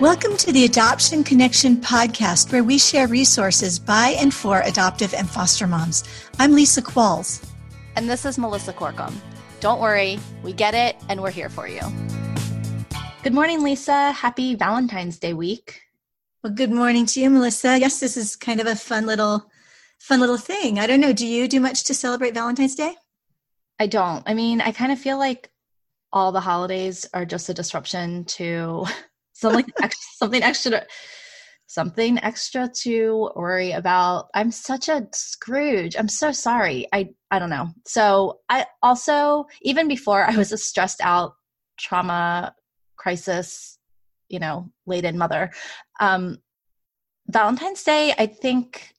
[0.00, 5.28] Welcome to the Adoption Connection podcast, where we share resources by and for adoptive and
[5.28, 6.04] foster moms.
[6.38, 7.46] I'm Lisa Qualls.
[7.96, 9.12] And this is Melissa Corkum.
[9.60, 11.82] Don't worry, we get it, and we're here for you.
[13.22, 14.12] Good morning, Lisa.
[14.12, 15.82] Happy Valentine's Day week.
[16.42, 17.78] Well, good morning to you, Melissa.
[17.78, 19.50] Yes, this is kind of a fun little,
[19.98, 20.78] fun little thing.
[20.78, 21.12] I don't know.
[21.12, 22.94] Do you do much to celebrate Valentine's Day?
[23.78, 24.22] I don't.
[24.26, 25.50] I mean, I kind of feel like
[26.10, 28.86] all the holidays are just a disruption to
[29.40, 30.86] something extra, something extra
[31.70, 34.26] something extra to worry about.
[34.34, 35.94] I'm such a Scrooge.
[35.96, 36.88] I'm so sorry.
[36.92, 37.68] I I don't know.
[37.86, 41.34] So I also even before I was a stressed out
[41.78, 42.56] trauma
[42.96, 43.78] crisis,
[44.28, 45.52] you know, laden mother.
[46.00, 46.38] Um
[47.28, 48.92] Valentine's Day I think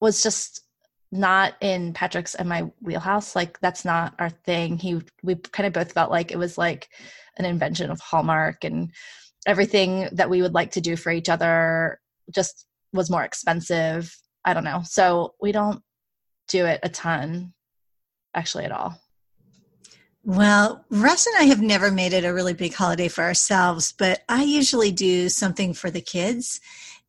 [0.00, 0.62] was just
[1.12, 3.36] not in Patrick's and my wheelhouse.
[3.36, 4.78] Like that's not our thing.
[4.78, 6.88] He we kind of both felt like it was like
[7.36, 8.90] an invention of Hallmark and
[9.46, 12.00] everything that we would like to do for each other
[12.34, 14.16] just was more expensive.
[14.44, 14.82] I don't know.
[14.84, 15.82] So we don't
[16.48, 17.52] do it a ton
[18.34, 18.98] actually at all.
[20.24, 24.22] Well, Russ and I have never made it a really big holiday for ourselves, but
[24.28, 26.60] I usually do something for the kids.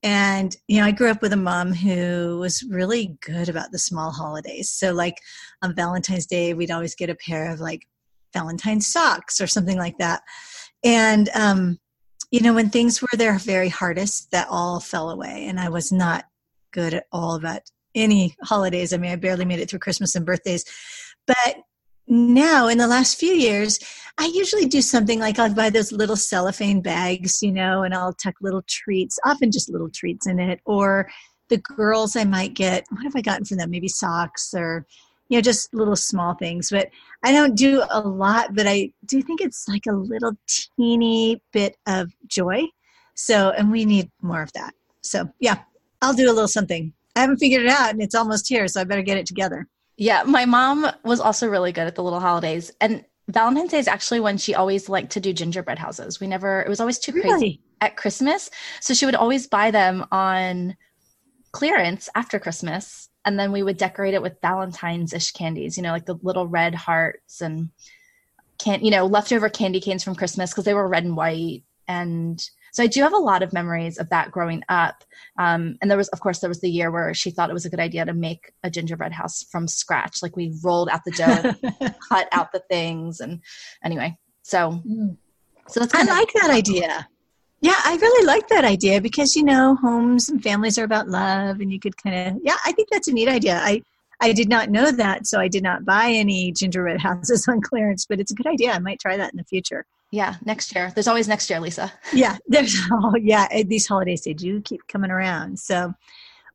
[0.04, 3.80] And, you know, I grew up with a mom who was really good about the
[3.80, 4.70] small holidays.
[4.70, 5.18] So, like
[5.62, 7.88] on Valentine's Day, we'd always get a pair of like
[8.34, 10.22] Valentine's socks or something like that.
[10.84, 11.80] And, um,
[12.31, 15.46] you know, when things were their very hardest, that all fell away.
[15.48, 16.26] And I was not
[16.74, 17.62] good at all about
[17.96, 18.92] any holidays.
[18.92, 20.66] I mean, I barely made it through Christmas and birthdays.
[21.28, 21.58] But
[22.08, 23.80] now, in the last few years,
[24.17, 28.14] I usually do something like I'll buy those little cellophane bags, you know, and I'll
[28.14, 30.59] tuck little treats, often just little treats in it.
[30.66, 31.09] Or
[31.50, 33.72] the girls, I might get, what have I gotten for them?
[33.72, 34.86] Maybe socks or
[35.30, 36.89] you know just little small things but
[37.23, 41.75] i don't do a lot but i do think it's like a little teeny bit
[41.88, 42.64] of joy
[43.16, 45.59] so and we need more of that so yeah
[46.02, 48.81] i'll do a little something i haven't figured it out and it's almost here so
[48.81, 52.19] i better get it together yeah my mom was also really good at the little
[52.19, 56.19] holidays and valentine's day is actually when she always liked to do gingerbread houses.
[56.19, 57.61] We never it was always too crazy really?
[57.81, 58.50] at christmas.
[58.81, 60.75] So she would always buy them on
[61.51, 65.91] clearance after christmas and then we would decorate it with valentine's ish candies you know
[65.91, 67.69] like the little red hearts and
[68.57, 71.63] can't you know leftover candy canes from christmas because they were red and white.
[71.88, 75.03] And so i do have a lot of memories of that growing up
[75.39, 77.66] um, and there was of course there was the year where she thought it was
[77.66, 81.11] a good idea to make a gingerbread house from scratch like we rolled out the
[81.11, 83.41] dough cut out the things and
[83.85, 85.16] anyway so mm.
[85.69, 87.07] so that's i like that idea
[87.63, 91.61] yeah, I really like that idea because you know homes and families are about love,
[91.61, 92.57] and you could kind of yeah.
[92.66, 93.57] I think that's a neat idea.
[93.63, 93.81] I
[94.19, 98.05] I did not know that, so I did not buy any gingerbread houses on clearance.
[98.05, 98.73] But it's a good idea.
[98.73, 99.85] I might try that in the future.
[100.13, 100.91] Yeah, next year.
[100.94, 101.91] There's always next year, Lisa.
[102.13, 103.47] yeah, there's oh yeah.
[103.50, 105.57] Eh, these holidays they do keep coming around.
[105.57, 105.91] So,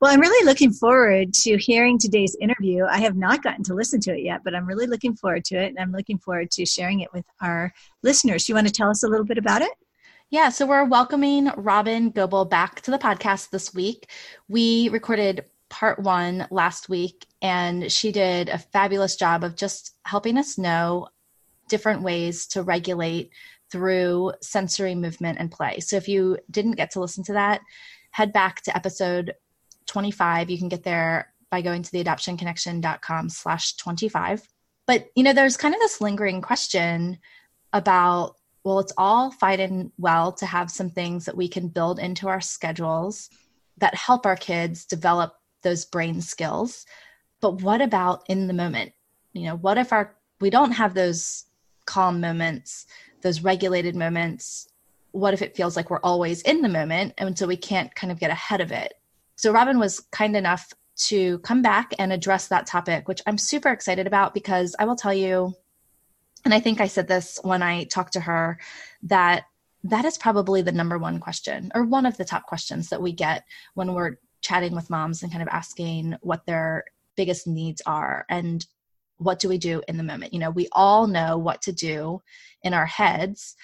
[0.00, 2.84] well, I'm really looking forward to hearing today's interview.
[2.84, 5.56] I have not gotten to listen to it yet, but I'm really looking forward to
[5.56, 7.74] it, and I'm looking forward to sharing it with our
[8.04, 8.48] listeners.
[8.48, 9.72] You want to tell us a little bit about it?
[10.30, 14.08] Yeah, so we're welcoming Robyn Gobbel back to the podcast this week.
[14.46, 20.38] We recorded part one last week, and she did a fabulous job of just helping
[20.38, 21.08] us know
[21.68, 23.30] different ways to regulate
[23.70, 25.80] through sensory movement and play.
[25.80, 27.60] So if you didn't get to listen to that,
[28.10, 29.34] head back to episode
[29.86, 30.50] 25.
[30.50, 34.46] You can get there by going to the adoptionconnection.com slash 25.
[34.86, 37.18] But, you know, there's kind of this lingering question
[37.72, 41.98] about well, it's all fine and well to have some things that we can build
[41.98, 43.30] into our schedules
[43.78, 46.84] that help our kids develop those brain skills.
[47.40, 48.92] But what about in the moment?
[49.32, 51.44] You know, what if our we don't have those
[51.88, 52.86] calm moments,
[53.22, 54.68] those regulated moments?
[55.12, 58.12] What if it feels like we're always in the moment and so we can't kind
[58.12, 58.92] of get ahead of it?
[59.36, 60.72] So Robyn was kind enough
[61.08, 64.96] to come back and address that topic, which I'm super excited about because I will
[64.96, 65.54] tell you
[66.44, 68.58] and I think I said this when I talked to her
[69.04, 69.44] that
[69.84, 73.12] that is probably the number one question or one of the top questions that we
[73.12, 76.84] get when we're chatting with moms and kind of asking what their
[77.16, 78.66] biggest needs are and
[79.18, 82.20] what do we do in the moment you know we all know what to do
[82.62, 83.54] in our heads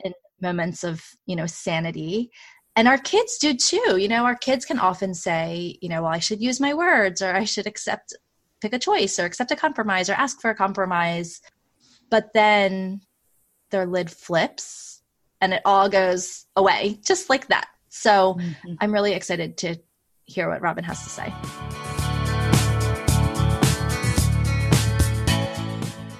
[0.00, 2.30] in moments of you know sanity
[2.76, 6.12] and our kids do too you know our kids can often say you know well
[6.12, 8.14] i should use my words or i should accept
[8.60, 11.40] pick a choice or accept a compromise or ask for a compromise
[12.10, 13.00] but then
[13.70, 15.02] their lid flips
[15.40, 17.68] and it all goes away just like that.
[17.88, 18.74] So mm-hmm.
[18.80, 19.76] I'm really excited to
[20.24, 21.83] hear what Robyn has to say.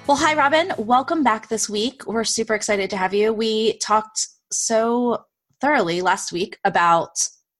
[0.07, 0.71] Well, hi, Robyn.
[0.77, 2.05] Welcome back this week.
[2.05, 3.33] We're super excited to have you.
[3.33, 5.25] We talked so
[5.59, 7.09] thoroughly last week about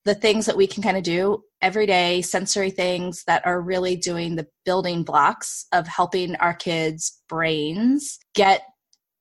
[0.03, 4.35] the things that we can kind of do everyday sensory things that are really doing
[4.35, 8.61] the building blocks of helping our kids' brains get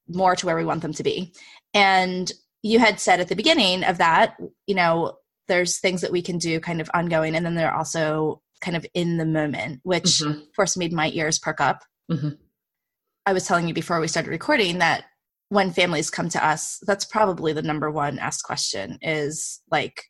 [0.06, 1.32] more to where we want them to be.
[1.72, 2.30] And
[2.62, 4.36] you had said at the beginning of that,
[4.66, 5.16] you know,
[5.48, 8.84] there's things that we can do kind of ongoing, and then they're also kind of
[8.92, 10.32] in the moment, which mm-hmm.
[10.32, 11.84] of course made my ears perk up.
[12.12, 12.34] Mm-hmm.
[13.26, 15.04] I was telling you before we started recording that
[15.48, 20.04] when families come to us, that's probably the number one asked question is like,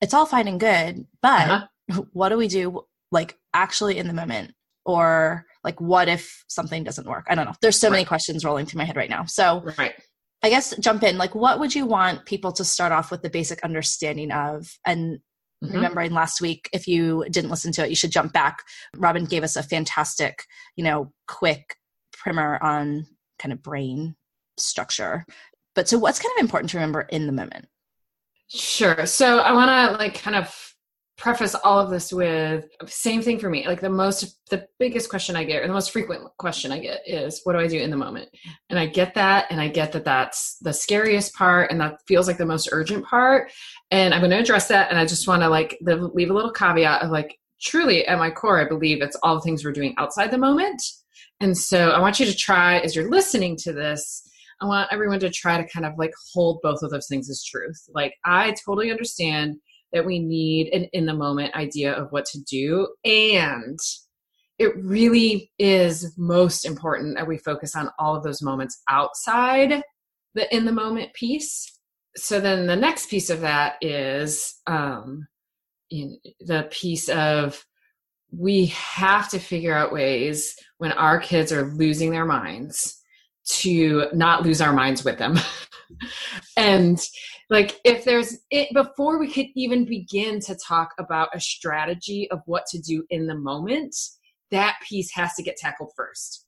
[0.00, 2.02] it's all fine and good, but uh-huh.
[2.12, 4.52] what do we do like actually in the moment?
[4.84, 7.26] Or like, what if something doesn't work?
[7.28, 7.54] I don't know.
[7.62, 7.92] There's so right.
[7.92, 9.26] many questions rolling through my head right now.
[9.26, 9.94] So, right.
[10.42, 11.18] I guess jump in.
[11.18, 14.76] Like, what would you want people to start off with the basic understanding of?
[14.84, 15.20] And
[15.62, 15.72] mm-hmm.
[15.72, 18.58] remembering last week, if you didn't listen to it, you should jump back.
[18.96, 20.42] Robyn gave us a fantastic,
[20.74, 21.76] you know, quick
[22.22, 23.06] primer on
[23.38, 24.14] kind of brain
[24.56, 25.26] structure.
[25.74, 27.66] But so, what's kind of important to remember in the moment?
[28.48, 29.06] Sure.
[29.06, 30.72] So, I want to like kind of
[31.22, 35.36] preface all of this with same thing for me like the most the biggest question
[35.36, 37.90] i get or the most frequent question i get is what do i do in
[37.90, 38.28] the moment
[38.70, 42.26] and i get that and i get that that's the scariest part and that feels
[42.26, 43.52] like the most urgent part
[43.90, 46.50] and i'm going to address that and i just want to like leave a little
[46.50, 49.94] caveat of like truly at my core i believe it's all the things we're doing
[49.98, 50.82] outside the moment
[51.42, 54.22] and so i want you to try as you're listening to this
[54.60, 57.44] i want everyone to try to kind of like hold both of those things as
[57.44, 59.56] truth like i totally understand
[59.92, 62.88] that we need an in the moment idea of what to do.
[63.04, 63.78] And
[64.58, 69.82] it really is most important that we focus on all of those moments outside
[70.34, 71.78] the in the moment piece.
[72.16, 75.26] So then the next piece of that is um,
[75.90, 77.64] the piece of
[78.32, 82.98] we have to figure out ways when our kids are losing their minds
[83.44, 85.38] to not lose our minds with them.
[86.56, 86.98] and
[87.50, 92.40] like if there's it before we could even begin to talk about a strategy of
[92.46, 93.94] what to do in the moment
[94.50, 96.46] that piece has to get tackled first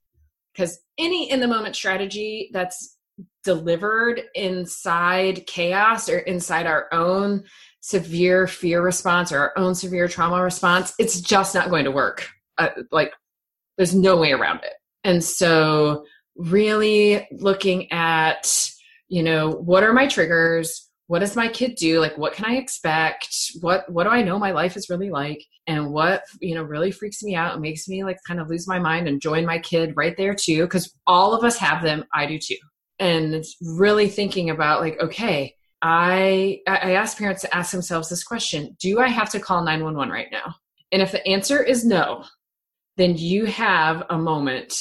[0.52, 2.96] because any in the moment strategy that's
[3.44, 7.44] delivered inside chaos or inside our own
[7.84, 12.30] severe fear response or our own severe trauma response it's just not going to work.
[12.56, 13.12] Uh, like
[13.76, 14.72] there's no way around it.
[15.04, 18.70] And so really looking at
[19.08, 20.88] you know what are my triggers?
[21.08, 22.00] What does my kid do?
[22.00, 23.28] Like what can i expect?
[23.60, 25.44] What what do i know my life is really like?
[25.66, 28.66] And what you know really freaks me out and makes me like kind of lose
[28.66, 32.06] my mind and join my kid right there too because all of us have them.
[32.14, 32.56] I do too.
[32.98, 33.44] And
[33.76, 35.54] really thinking about like okay
[35.84, 40.12] i i ask parents to ask themselves this question do i have to call 911
[40.12, 40.54] right now?
[40.90, 42.24] And if the answer is no
[42.96, 44.74] then you have a moment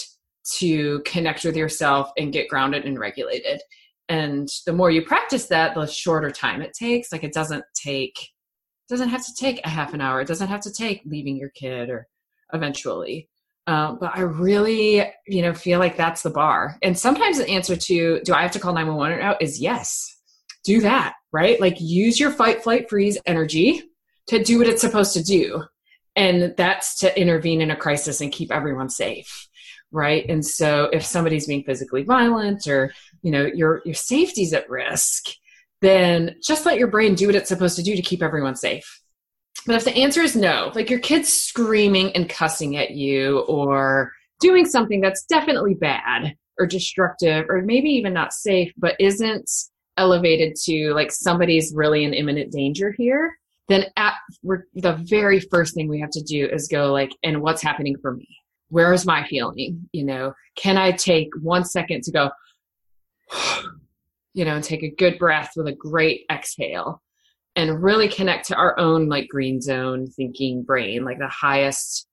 [0.58, 3.62] to connect with yourself and get grounded and regulated.
[4.10, 7.12] And the more you practice that the shorter time it takes.
[7.12, 10.20] Like it doesn't take it doesn't have to take a half an hour.
[10.20, 12.08] It doesn't have to take leaving your kid or
[12.54, 13.30] eventually.
[13.66, 16.78] Um, but i really you know feel like that's the bar.
[16.84, 20.13] And sometimes the answer to do i have to call 911 right now is yes
[20.64, 21.60] do that right?
[21.60, 23.82] Like use your fight flight freeze energy
[24.28, 25.64] to do what it's supposed to do.
[26.16, 29.50] And that's to intervene in a crisis and keep everyone safe
[29.96, 30.26] right?
[30.28, 35.26] And so if somebody's being physically violent or you know your your safety's at risk
[35.82, 39.02] then just let your brain do what it's supposed to do to keep everyone safe.
[39.68, 44.12] But if the answer is no like your kid's screaming and cussing at you or
[44.40, 49.50] doing something that's definitely bad or destructive or maybe even not safe but isn't
[49.98, 53.38] elevated to like somebody's really in imminent danger here
[53.70, 57.62] then at the very first thing we have to do is go like and what's
[57.62, 58.28] happening for me?
[58.68, 59.88] Where is my feeling?
[59.94, 62.30] You know can i take one second to go
[64.34, 67.02] you know and take a good breath with a great exhale
[67.56, 72.08] and really connect to our own like green zone thinking brain like the highest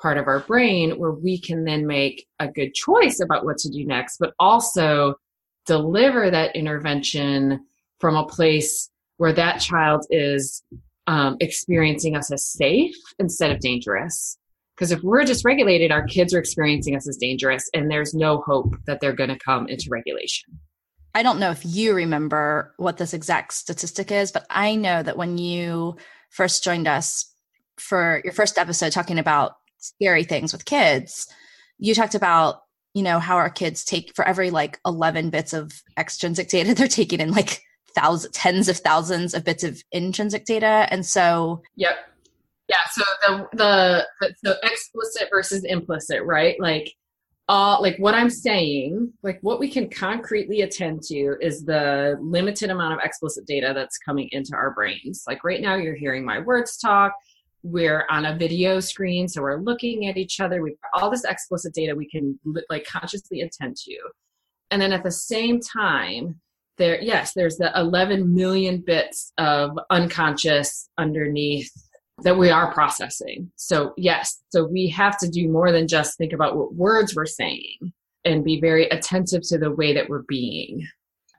[0.00, 3.68] part of our brain where we can then make a good choice about what to
[3.68, 5.14] do next but also
[5.78, 7.64] deliver that intervention
[7.98, 10.62] from a place where that child is
[11.06, 14.38] um, experiencing us as safe instead of dangerous
[14.80, 18.74] because if we're dysregulated, our kids are experiencing us as dangerous, and there's no hope
[18.86, 20.58] that they're going to come into regulation.
[21.14, 25.18] I don't know if you remember what this exact statistic is, but I know that
[25.18, 25.98] when you
[26.30, 27.30] first joined us
[27.76, 31.28] for your first episode talking about scary things with kids,
[31.78, 32.62] you talked about,
[32.94, 36.88] you know, how our kids take for every like 11 bits of extrinsic data, they're
[36.88, 37.62] taking in like
[37.94, 40.86] thousands, tens of thousands of bits of intrinsic data.
[40.90, 41.96] And so, yep
[42.68, 43.02] yeah so
[43.52, 46.94] the the so explicit versus implicit right like
[47.50, 52.70] all like what I'm saying, like what we can concretely attend to is the limited
[52.70, 55.24] amount of explicit data that's coming into our brains.
[55.26, 57.12] Like right now, you're hearing my words talk.
[57.62, 60.62] We're on a video screen, so we're looking at each other.
[60.62, 62.38] We've got all this explicit data we can
[62.70, 63.96] like consciously attend to.
[64.70, 66.40] And then at the same time,
[66.78, 71.70] there, yes, there's the 11 million bits of unconscious underneath
[72.22, 73.50] that we are processing.
[73.56, 77.26] So, yes, so we have to do more than just think about what words we're
[77.26, 77.92] saying
[78.24, 80.86] and be very attentive to the way that we're being.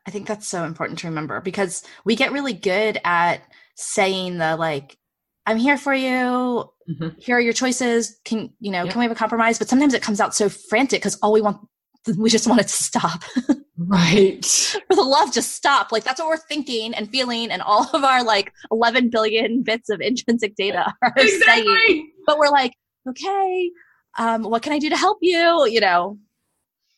[0.07, 3.41] I think that's so important to remember because we get really good at
[3.75, 4.97] saying the like,
[5.45, 6.69] I'm here for you.
[6.89, 7.09] Mm-hmm.
[7.19, 8.19] Here are your choices.
[8.25, 8.87] Can you know?
[8.87, 9.57] Can we have a compromise?
[9.57, 11.57] But sometimes it comes out so frantic because all we want,
[12.17, 13.23] we just want it to stop.
[13.87, 14.45] Right.
[14.45, 15.91] For the love, just stop.
[15.91, 19.89] Like that's what we're thinking and feeling, and all of our like 11 billion bits
[19.89, 21.65] of intrinsic data are exactly.
[21.65, 22.11] saying.
[22.27, 22.73] But we're like,
[23.09, 23.71] okay,
[24.19, 25.65] um, what can I do to help you?
[25.65, 26.19] You know.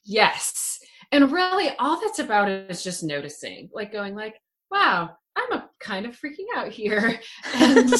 [0.03, 0.79] Yes,
[1.11, 4.35] and really, all that's about is just noticing, like going, like,
[4.69, 7.19] wow, I'm a kind of freaking out here,
[7.55, 7.93] and.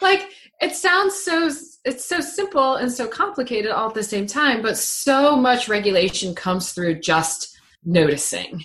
[0.00, 0.28] like
[0.60, 1.48] it sounds so
[1.84, 6.34] it's so simple and so complicated all at the same time but so much regulation
[6.34, 8.64] comes through just noticing.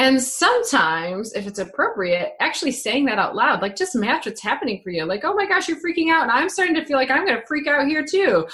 [0.00, 4.80] And sometimes, if it's appropriate, actually saying that out loud, like just match what's happening
[4.82, 5.04] for you.
[5.04, 6.22] Like, oh my gosh, you're freaking out.
[6.22, 8.46] And I'm starting to feel like I'm going to freak out here too.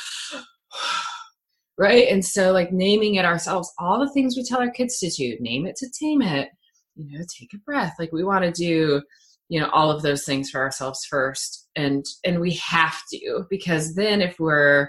[1.79, 2.09] right?
[2.09, 5.37] And so, like, naming it ourselves, all the things we tell our kids to do,
[5.41, 6.49] name it to tame it,
[6.97, 7.95] you know, take a breath.
[7.99, 9.03] Like, we want to do,
[9.49, 11.69] you know, all of those things for ourselves first.
[11.77, 14.89] And, and we have to, because then if we're,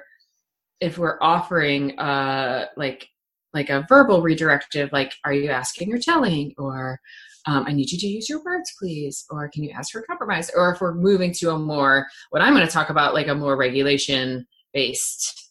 [0.80, 3.08] if we're offering, uh, like,
[3.54, 6.54] like a verbal redirective, like, are you asking or telling?
[6.58, 7.00] Or,
[7.48, 9.26] um, I need you to use your words, please.
[9.30, 10.52] Or can you ask for compromise?
[10.56, 13.36] Or if we're moving to a more, what I'm going to talk about, like a
[13.36, 15.46] more regulation based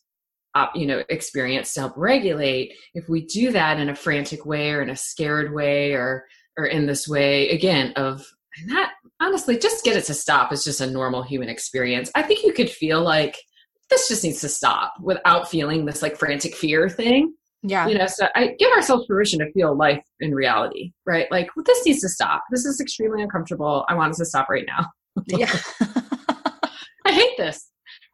[0.54, 4.70] uh, you know experience to help regulate if we do that in a frantic way
[4.70, 6.24] or in a scared way or
[6.58, 8.26] or in this way again of
[8.64, 12.44] not honestly just get it to stop is just a normal human experience i think
[12.44, 13.36] you could feel like
[13.90, 17.34] this just needs to stop without feeling this like frantic fear thing
[17.66, 17.88] yeah.
[17.88, 21.26] You know, so I give ourselves permission to feel life in reality, right?
[21.30, 22.44] Like, well, this needs to stop.
[22.50, 23.86] This is extremely uncomfortable.
[23.88, 24.86] I want it to stop right now.
[25.28, 25.50] yeah.
[27.06, 27.70] I hate this.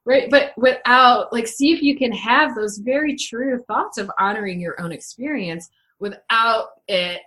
[0.06, 0.30] Right.
[0.30, 4.80] But without, like, see if you can have those very true thoughts of honoring your
[4.80, 5.68] own experience
[5.98, 7.20] without it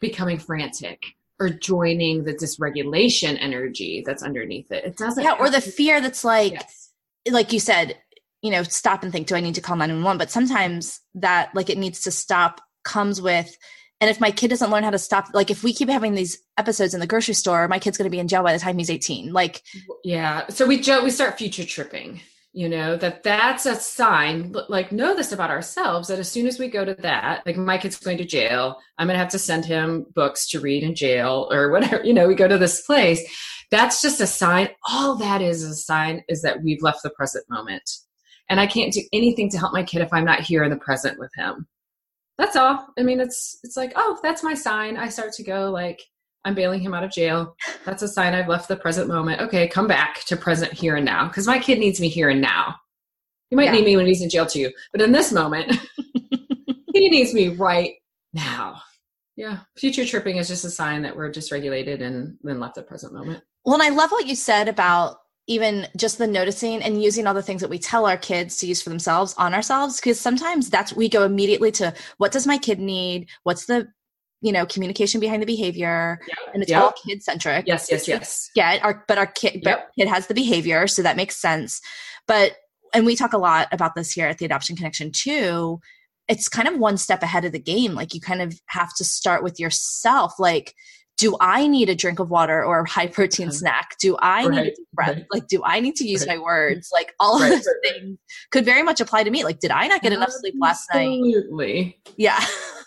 [0.00, 1.02] becoming frantic
[1.40, 4.84] or joining the dysregulation energy that's underneath it.
[4.84, 5.22] It doesn't.
[5.22, 5.36] Yeah.
[5.38, 6.90] Or the fear that's like, yes.
[7.30, 7.96] like you said,
[8.42, 11.70] you know stop and think do i need to call 911 but sometimes that like
[11.70, 13.56] it needs to stop comes with
[14.00, 16.38] and if my kid doesn't learn how to stop like if we keep having these
[16.56, 18.78] episodes in the grocery store my kid's going to be in jail by the time
[18.78, 19.62] he's 18 like
[20.04, 22.20] yeah so we jo- we start future tripping
[22.58, 26.58] you know that that's a sign like know this about ourselves that as soon as
[26.58, 29.38] we go to that like my kid's going to jail i'm going to have to
[29.38, 32.80] send him books to read in jail or whatever you know we go to this
[32.82, 33.22] place
[33.70, 37.44] that's just a sign all that is a sign is that we've left the present
[37.48, 37.88] moment
[38.48, 40.76] and I can't do anything to help my kid if I'm not here in the
[40.76, 41.66] present with him.
[42.38, 42.86] That's all.
[42.98, 44.96] I mean, it's it's like, oh, that's my sign.
[44.96, 46.00] I start to go like
[46.44, 47.56] I'm bailing him out of jail.
[47.84, 49.40] That's a sign I've left the present moment.
[49.40, 52.40] Okay, come back to present here and now because my kid needs me here and
[52.40, 52.76] now.
[53.50, 53.72] He might yeah.
[53.72, 55.78] need me when he's in jail too, but in this moment,
[56.92, 57.94] he needs me right
[58.32, 58.80] now.
[59.36, 63.12] Yeah, future tripping is just a sign that we're dysregulated and then left the present
[63.12, 63.42] moment.
[63.64, 65.18] Well, and I love what you said about
[65.48, 68.66] even just the noticing and using all the things that we tell our kids to
[68.66, 72.58] use for themselves on ourselves because sometimes that's we go immediately to what does my
[72.58, 73.88] kid need what's the
[74.40, 76.38] you know communication behind the behavior yep.
[76.54, 76.82] and it's yep.
[76.82, 79.90] all kid centric yes yes yes Yeah, our but our kid yep.
[79.98, 81.80] kid has the behavior so that makes sense
[82.26, 82.52] but
[82.94, 85.80] and we talk a lot about this here at the adoption connection too
[86.28, 89.04] it's kind of one step ahead of the game like you kind of have to
[89.04, 90.74] start with yourself like
[91.18, 93.56] do I need a drink of water or a high protein uh-huh.
[93.56, 93.96] snack?
[94.00, 95.16] Do I right, need to breath?
[95.16, 95.26] Right.
[95.32, 96.38] Like, do I need to use right.
[96.38, 96.90] my words?
[96.92, 98.18] Like, all of those things
[98.52, 99.42] could very much apply to me.
[99.42, 101.08] Like, did I not get enough sleep last night?
[101.08, 102.00] Absolutely.
[102.16, 102.38] Yeah.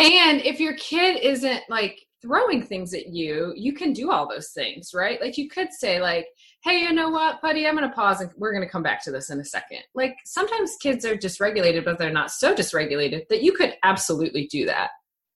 [0.00, 4.50] and if your kid isn't like throwing things at you, you can do all those
[4.50, 5.20] things, right?
[5.20, 6.26] Like, you could say, like,
[6.62, 9.02] hey, you know what, buddy, I'm going to pause and we're going to come back
[9.04, 9.80] to this in a second.
[9.94, 14.66] Like, sometimes kids are dysregulated, but they're not so dysregulated that you could absolutely do
[14.66, 14.90] that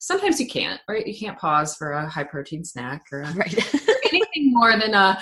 [0.05, 1.07] sometimes you can't, right?
[1.07, 3.75] You can't pause for a high protein snack or, a, right.
[3.89, 5.19] or anything more than a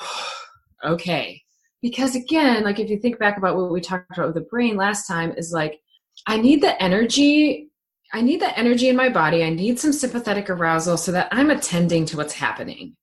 [0.84, 1.40] okay.
[1.80, 4.76] Because again, like if you think back about what we talked about with the brain
[4.76, 5.80] last time, is like
[6.26, 7.70] I need the energy.
[8.12, 9.42] I need the energy in my body.
[9.42, 12.96] I need some sympathetic arousal so that I'm attending to what's happening.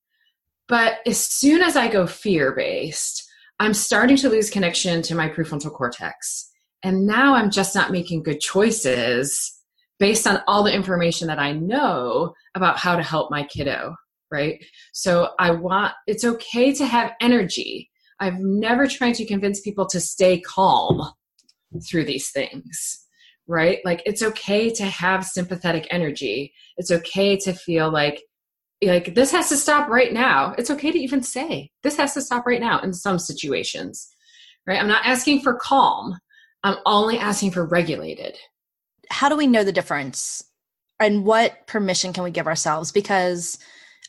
[0.68, 3.28] But as soon as I go fear based,
[3.60, 6.50] I'm starting to lose connection to my prefrontal cortex.
[6.84, 9.60] And now I'm just not making good choices
[9.98, 13.96] based on all the information that I know about how to help my kiddo,
[14.32, 14.63] right?
[14.94, 17.89] So I want, it's okay to have energy.
[18.20, 21.12] I've never tried to convince people to stay calm
[21.88, 23.06] through these things,
[23.50, 23.79] right?
[23.84, 26.53] Like it's okay to have sympathetic energy.
[26.77, 28.22] It's okay to feel like,
[28.82, 30.56] like this has to stop right now.
[30.58, 34.08] It's okay to even say this has to stop right now in some situations,
[34.65, 34.79] right?
[34.79, 36.18] I'm not asking for calm.
[36.63, 38.38] I'm only asking for regulated
[39.10, 40.44] how do we know the difference
[41.00, 43.58] and what permission can we give ourselves because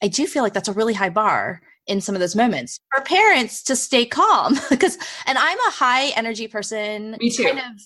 [0.03, 3.03] i do feel like that's a really high bar in some of those moments for
[3.03, 7.45] parents to stay calm because and i'm a high energy person Me too.
[7.45, 7.81] kind of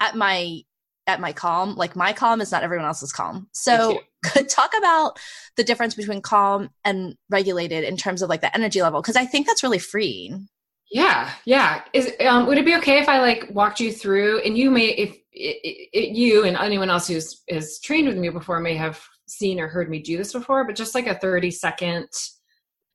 [0.00, 0.60] at my
[1.08, 5.18] at my calm like my calm is not everyone else's calm so could talk about
[5.56, 9.24] the difference between calm and regulated in terms of like the energy level because i
[9.24, 10.48] think that's really freeing
[10.90, 11.82] yeah, yeah.
[11.92, 14.86] Is um, would it be okay if I like walked you through, and you may,
[14.86, 19.02] if it, it, you and anyone else who's has trained with me before may have
[19.26, 22.08] seen or heard me do this before, but just like a thirty second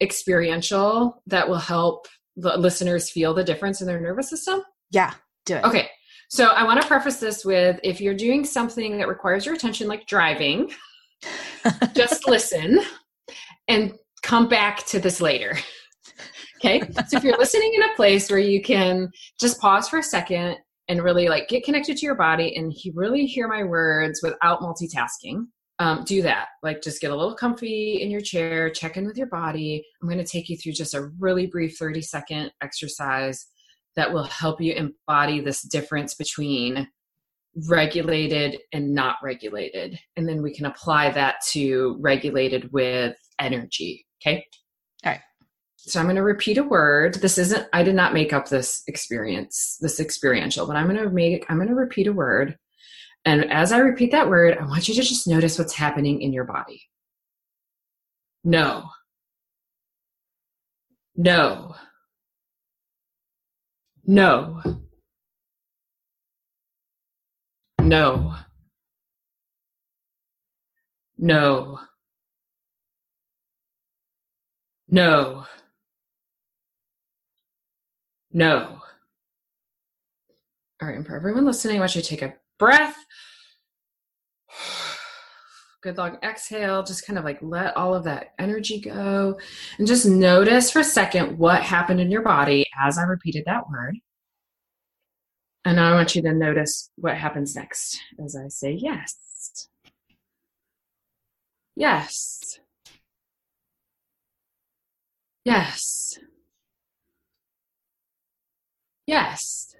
[0.02, 4.62] experiential that will help the listeners feel the difference in their nervous system.
[4.90, 5.14] Yeah,
[5.46, 5.64] do it.
[5.64, 5.90] Okay,
[6.34, 9.88] so I want to preface this with if you're doing something that requires your attention,
[9.88, 10.72] like driving,
[11.94, 12.80] just listen
[13.68, 15.56] and come back to this later.
[16.58, 16.82] Okay.
[17.08, 20.58] So if you're listening in a place where you can just pause for a second
[20.88, 25.46] and really like get connected to your body and really hear my words without multitasking,
[25.78, 26.48] um, do that.
[26.64, 29.86] Like just get a little comfy in your chair, check in with your body.
[30.02, 33.46] I'm going to take you through just a really brief 30 second exercise
[33.96, 36.88] that will help you embody this difference between
[37.68, 40.00] regulated and not regulated.
[40.18, 44.06] And then we can apply that to regulated with energy.
[44.22, 44.46] Okay.
[45.06, 45.22] All right.
[45.78, 47.16] So I'm going to repeat a word.
[47.16, 51.10] This isn't, I did not make up this experience, this experiential, but I'm going to
[51.10, 52.58] make, I'm going to repeat a word.
[53.26, 56.34] And as I repeat that word, I want you to just notice what's happening in
[56.34, 56.82] your body.
[58.44, 58.90] No.
[61.16, 61.76] No.
[64.06, 64.62] No.
[67.82, 68.36] No.
[71.18, 71.80] No.
[74.90, 75.46] No.
[78.34, 78.80] No.
[80.82, 82.98] All right, and for everyone listening, I want you to take a breath.
[85.84, 86.82] Good long exhale.
[86.82, 89.38] Just kind of like let all of that energy go.
[89.78, 93.70] And just notice for a second what happened in your body as I repeated that
[93.70, 93.98] word.
[95.66, 99.68] And I want you to notice what happens next as I say yes.
[101.76, 102.60] Yes.
[105.44, 106.18] Yes.
[109.06, 109.76] Yes.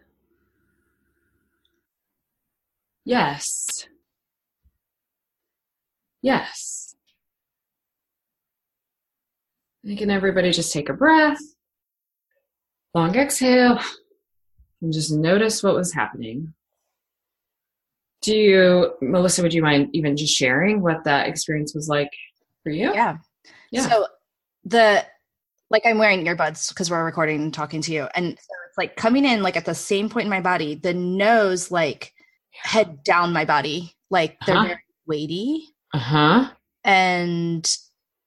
[3.06, 3.88] Yes.
[6.24, 6.96] Yes.
[9.84, 11.40] And can everybody just take a breath,
[12.96, 13.80] long exhale,
[14.82, 16.54] and just notice what was happening.
[18.22, 22.10] Do you, Melissa, would you mind even just sharing what that experience was like
[22.64, 22.94] for you?
[22.94, 23.18] Yeah.
[23.72, 23.90] Yeah.
[23.90, 24.08] So
[24.64, 25.06] the
[25.70, 28.08] like I'm wearing earbuds because we're recording and talking to you.
[28.16, 30.94] And so it's like coming in like at the same point in my body, the
[30.94, 32.14] nose like
[32.52, 33.94] head down my body.
[34.10, 34.68] Like they're uh-huh.
[34.68, 35.73] very weighty.
[35.94, 36.50] Uh-huh.
[36.84, 37.78] And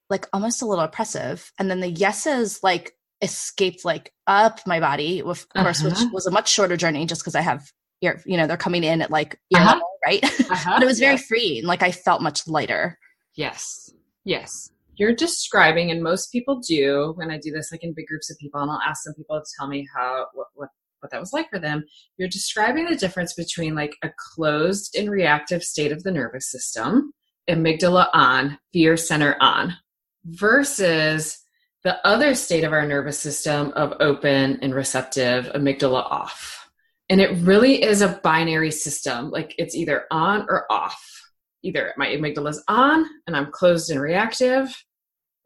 [0.09, 1.51] like almost a little oppressive.
[1.59, 5.89] And then the yeses like escaped like up my body, of course, uh-huh.
[5.89, 8.83] which was a much shorter journey just because I have ear, you know, they're coming
[8.83, 9.73] in at like ear uh-huh.
[9.73, 10.23] level, right?
[10.49, 10.75] Uh-huh.
[10.75, 11.25] but it was very yes.
[11.25, 11.65] freeing.
[11.65, 12.97] Like I felt much lighter.
[13.35, 13.91] Yes.
[14.23, 18.29] Yes you're describing, and most people do when I do this, like in big groups
[18.29, 21.19] of people, and I'll ask some people to tell me how what what what that
[21.19, 21.85] was like for them.
[22.17, 27.13] You're describing the difference between like a closed and reactive state of the nervous system,
[27.49, 29.75] amygdala on, fear center on,
[30.25, 31.39] versus
[31.83, 36.69] the other state of our nervous system of open and receptive, amygdala off.
[37.09, 39.29] And it really is a binary system.
[39.29, 41.01] Like it's either on or off.
[41.63, 44.83] Either my amygdala is on and I'm closed and reactive,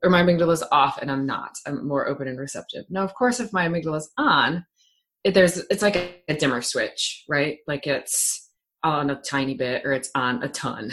[0.04, 1.52] or my amygdala is off and I'm not.
[1.68, 2.86] I'm more open and receptive.
[2.90, 4.66] Now, of course, if my amygdala is on,
[5.24, 7.60] it, there's it's like a, a dimmer switch, right?
[7.68, 8.50] Like it's
[8.84, 10.92] on a tiny bit or it's on a ton,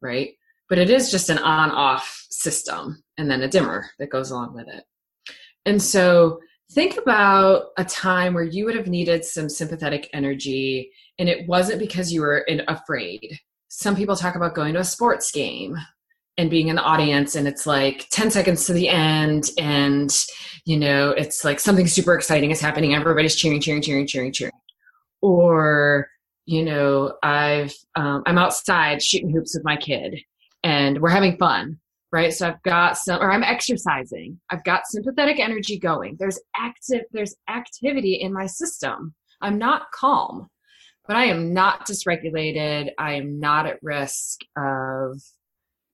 [0.00, 0.30] right?
[0.68, 4.68] But it is just an on-off system and then a dimmer that goes along with
[4.68, 4.84] it.
[5.64, 6.40] And so
[6.72, 11.80] think about a time where you would have needed some sympathetic energy and it wasn't
[11.80, 13.38] because you were in, afraid.
[13.68, 15.76] Some people talk about going to a sports game
[16.38, 20.24] and being in the audience and it's like 10 seconds to the end and
[20.64, 24.52] you know it's like something super exciting is happening everybody's cheering cheering cheering cheering cheering
[25.20, 26.08] or
[26.46, 30.14] you know i've um, i'm outside shooting hoops with my kid
[30.62, 31.78] and we're having fun
[32.10, 32.32] right?
[32.32, 34.40] So i've got some or i'm exercising.
[34.50, 36.16] I've got sympathetic energy going.
[36.18, 39.14] There's active there's activity in my system.
[39.40, 40.48] I'm not calm
[41.06, 42.90] but i am not dysregulated.
[42.98, 45.20] I am not at risk of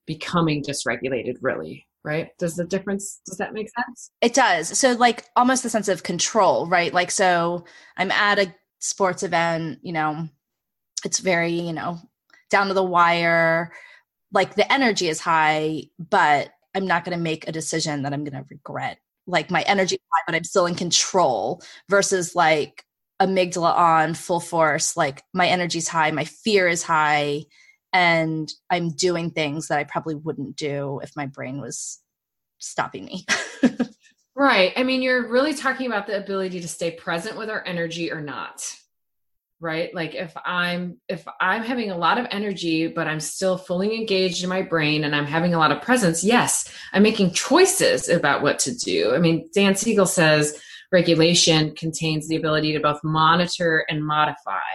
[0.05, 2.29] becoming dysregulated really right?
[2.37, 4.11] Does the difference does that make sense?
[4.21, 4.77] It does.
[4.77, 6.93] So like almost the sense of control right?
[6.93, 7.65] Like so
[7.97, 10.27] i'm at a sports event you know
[11.03, 11.97] it's very you know
[12.51, 13.71] down to the wire
[14.35, 18.23] like the energy is high but i'm not going to make a decision that i'm
[18.23, 18.99] going to regret.
[19.27, 22.83] Like my energy high but i'm still in control versus like
[23.19, 27.45] amygdala on full force like my energy's high my fear is high
[27.91, 31.99] and i'm doing things that i probably wouldn't do if my brain was
[32.59, 33.25] stopping me.
[34.37, 34.73] Right.
[34.75, 38.19] I mean you're really talking about the ability to stay present with our energy or
[38.19, 38.75] not
[39.65, 39.93] right?
[39.95, 44.43] Like if i'm if i'm having a lot of energy but i'm still fully engaged
[44.43, 48.43] in my brain and i'm having a lot of presence yes i'm making choices about
[48.43, 49.13] what to do.
[49.15, 54.69] I mean dan siegel says regulation contains the ability to both monitor and modify.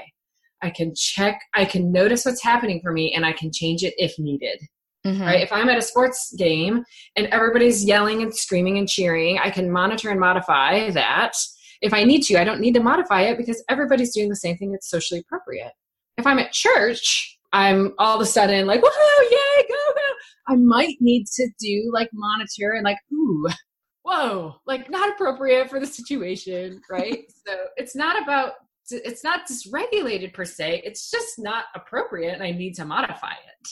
[0.61, 3.94] I can check i can notice what's happening for me and i can change it
[3.96, 4.61] if needed
[5.07, 5.22] mm-hmm.
[5.22, 5.40] right?
[5.40, 6.85] If i'm at a sports game
[7.16, 11.35] and everybody's yelling and screaming and cheering i can monitor and modify that
[11.81, 14.57] if I need to, I don't need to modify it because everybody's doing the same
[14.57, 15.73] thing that's socially appropriate.
[16.19, 20.53] If I'm at church, I'm all of a sudden like, whoa, yay, go, go.
[20.53, 23.49] I might need to do like monitor and like, ooh,
[24.03, 27.25] whoa, like not appropriate for the situation, right?
[27.47, 28.53] so it's not about,
[28.90, 30.83] it's not dysregulated per se.
[30.85, 33.69] It's just not appropriate and I need to modify it.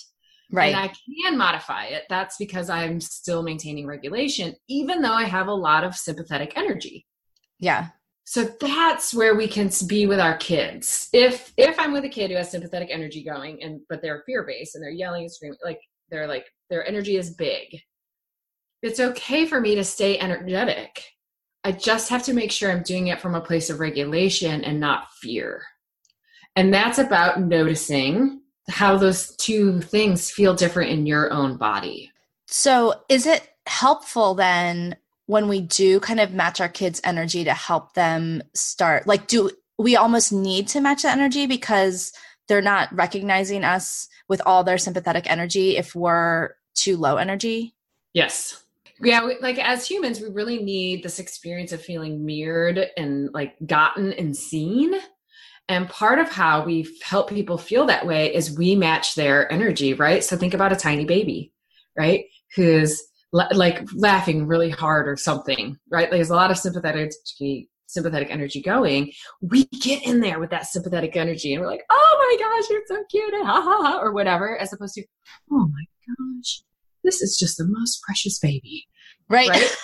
[0.51, 0.75] Right.
[0.75, 0.93] And I
[1.23, 2.05] can modify it.
[2.09, 7.07] That's because I'm still maintaining regulation, even though I have a lot of sympathetic energy.
[7.59, 7.89] Yeah.
[8.31, 11.09] So that's where we can be with our kids.
[11.15, 14.45] If if I'm with a kid who has sympathetic energy going and but they're fear
[14.47, 17.81] based and they're yelling and screaming like they're like their energy is big.
[18.83, 21.03] It's okay for me to stay energetic.
[21.65, 24.79] I just have to make sure I'm doing it from a place of regulation and
[24.79, 25.63] not fear.
[26.55, 32.13] And that's about noticing how those two things feel different in your own body.
[32.47, 34.97] So, is it helpful then
[35.29, 39.07] when we do kind of match our kids' energy to help them start?
[39.07, 42.15] Like, do we almost need to match the energy because
[42.49, 47.75] they're not recognizing us with all their sympathetic energy if we're too low energy?
[48.15, 48.63] Yes.
[49.03, 53.55] Yeah, we, like as humans, we really need this experience of feeling mirrored and like
[53.67, 54.95] gotten and seen.
[55.69, 59.93] And part of how we help people feel that way is we match their energy,
[59.93, 60.25] right?
[60.25, 61.53] So think about a tiny baby,
[61.95, 62.25] right?
[62.57, 66.11] Who's like laughing really hard or something, right?
[66.11, 67.13] There's a lot of sympathetic
[67.89, 69.13] sympathetic energy going.
[69.41, 72.83] We get in there with that sympathetic energy and we're like, oh my gosh, you're
[72.87, 75.05] so cute and ha ha ha or whatever, as opposed to,
[75.51, 76.63] oh my gosh,
[77.03, 78.87] this is just the most precious baby.
[79.31, 79.49] Right.
[79.49, 79.77] right?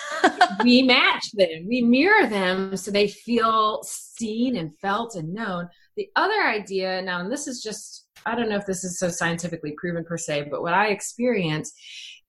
[0.63, 5.67] we match them, we mirror them so they feel seen and felt and known.
[5.97, 9.09] The other idea now, and this is just, I don't know if this is so
[9.09, 11.73] scientifically proven per se, but what I experience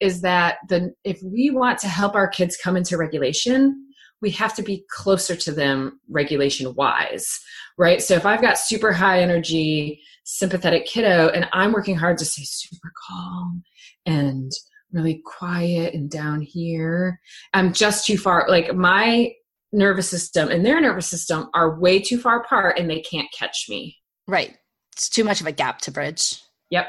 [0.00, 3.82] is that the if we want to help our kids come into regulation
[4.22, 7.38] we have to be closer to them regulation wise
[7.78, 8.02] right?
[8.02, 12.42] So if i've got super high energy sympathetic kiddo and i'm working hard to stay
[12.44, 13.62] super calm
[14.06, 14.50] and
[14.92, 17.20] really quiet and down here
[17.54, 19.30] i'm just too far like my
[19.72, 23.66] nervous system and their nervous system are way too far apart and they can't catch
[23.68, 23.96] me.
[24.26, 24.56] Right.
[24.92, 26.40] It's too much of a gap to bridge.
[26.70, 26.86] Yep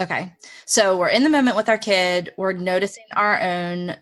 [0.00, 0.32] Okay.
[0.66, 3.96] So we're in the moment with our kid, we're noticing our own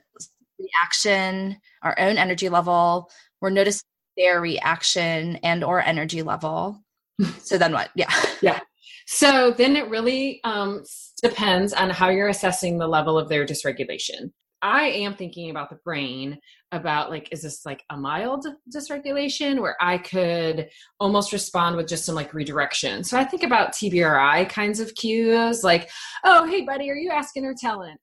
[0.58, 6.82] reaction, our own energy level, we're noticing their reaction and or energy level.
[7.42, 7.90] so then what?
[7.94, 8.12] Yeah.
[8.40, 8.60] Yeah.
[9.06, 10.84] So then it really um,
[11.22, 14.32] depends on how you're assessing the level of their dysregulation.
[14.62, 16.38] I am thinking about the brain
[16.70, 20.68] about like, is this like a mild dysregulation where I could
[21.00, 23.02] almost respond with just some like redirection?
[23.02, 25.90] So I think about TBRI kinds of cues like,
[26.24, 27.96] oh, hey, buddy, are you asking or telling?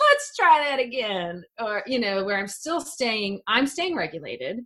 [0.00, 1.44] Let's try that again.
[1.60, 4.60] Or, you know, where I'm still staying, I'm staying regulated,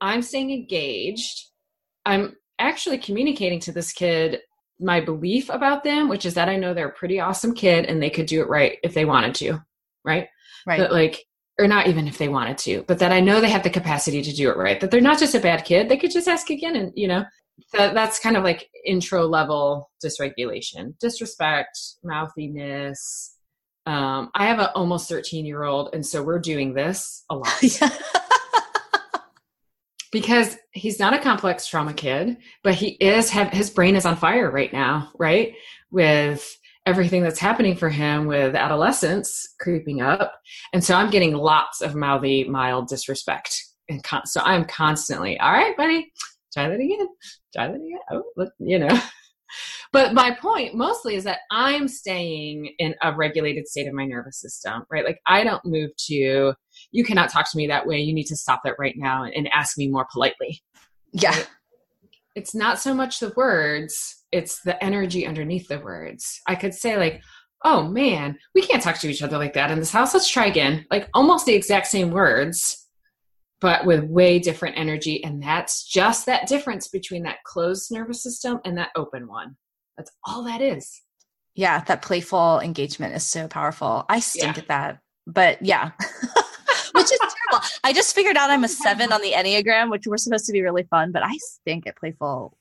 [0.00, 1.50] I'm staying engaged,
[2.04, 4.40] I'm actually communicating to this kid
[4.80, 8.02] my belief about them, which is that I know they're a pretty awesome kid and
[8.02, 9.62] they could do it right if they wanted to,
[10.04, 10.28] right?
[10.66, 10.78] Right.
[10.78, 11.26] But like,
[11.58, 14.22] or not even if they wanted to, but that I know they have the capacity
[14.22, 14.80] to do it right.
[14.80, 15.88] That they're not just a bad kid.
[15.88, 17.24] They could just ask again, and you know,
[17.72, 23.36] that that's kind of like intro level dysregulation, disrespect, mouthiness.
[23.86, 27.62] Um, I have an almost 13 year old, and so we're doing this a lot.
[30.12, 34.16] because he's not a complex trauma kid, but he is have his brain is on
[34.16, 35.54] fire right now, right?
[35.90, 36.56] With
[36.90, 40.34] everything that's happening for him with adolescence creeping up.
[40.72, 43.56] And so I'm getting lots of mouthy, mild disrespect.
[43.88, 46.12] And con- so I'm constantly, all right, buddy,
[46.52, 47.06] try that again.
[47.54, 47.98] Try that again.
[48.10, 49.00] Oh, look, you know.
[49.92, 54.40] but my point mostly is that I'm staying in a regulated state of my nervous
[54.40, 55.04] system, right?
[55.04, 56.54] Like I don't move to,
[56.90, 58.00] you cannot talk to me that way.
[58.00, 60.60] You need to stop that right now and, ask me more politely.
[61.12, 61.30] Yeah.
[61.30, 61.50] Right?
[62.34, 66.40] It's not so much the words, it's the energy underneath the words.
[66.46, 67.22] I could say, like,
[67.64, 70.14] oh man, we can't talk to each other like that in this house.
[70.14, 70.86] Let's try again.
[70.90, 72.88] Like almost the exact same words,
[73.60, 75.22] but with way different energy.
[75.22, 79.56] And that's just that difference between that closed nervous system and that open one.
[79.96, 81.02] That's all that is.
[81.54, 84.06] Yeah, that playful engagement is so powerful.
[84.08, 84.62] I stink yeah.
[84.62, 84.98] at that.
[85.26, 85.90] But yeah.
[86.92, 87.66] which is terrible.
[87.84, 90.62] I just figured out I'm a seven on the Enneagram, which we're supposed to be
[90.62, 92.56] really fun, but I stink at playful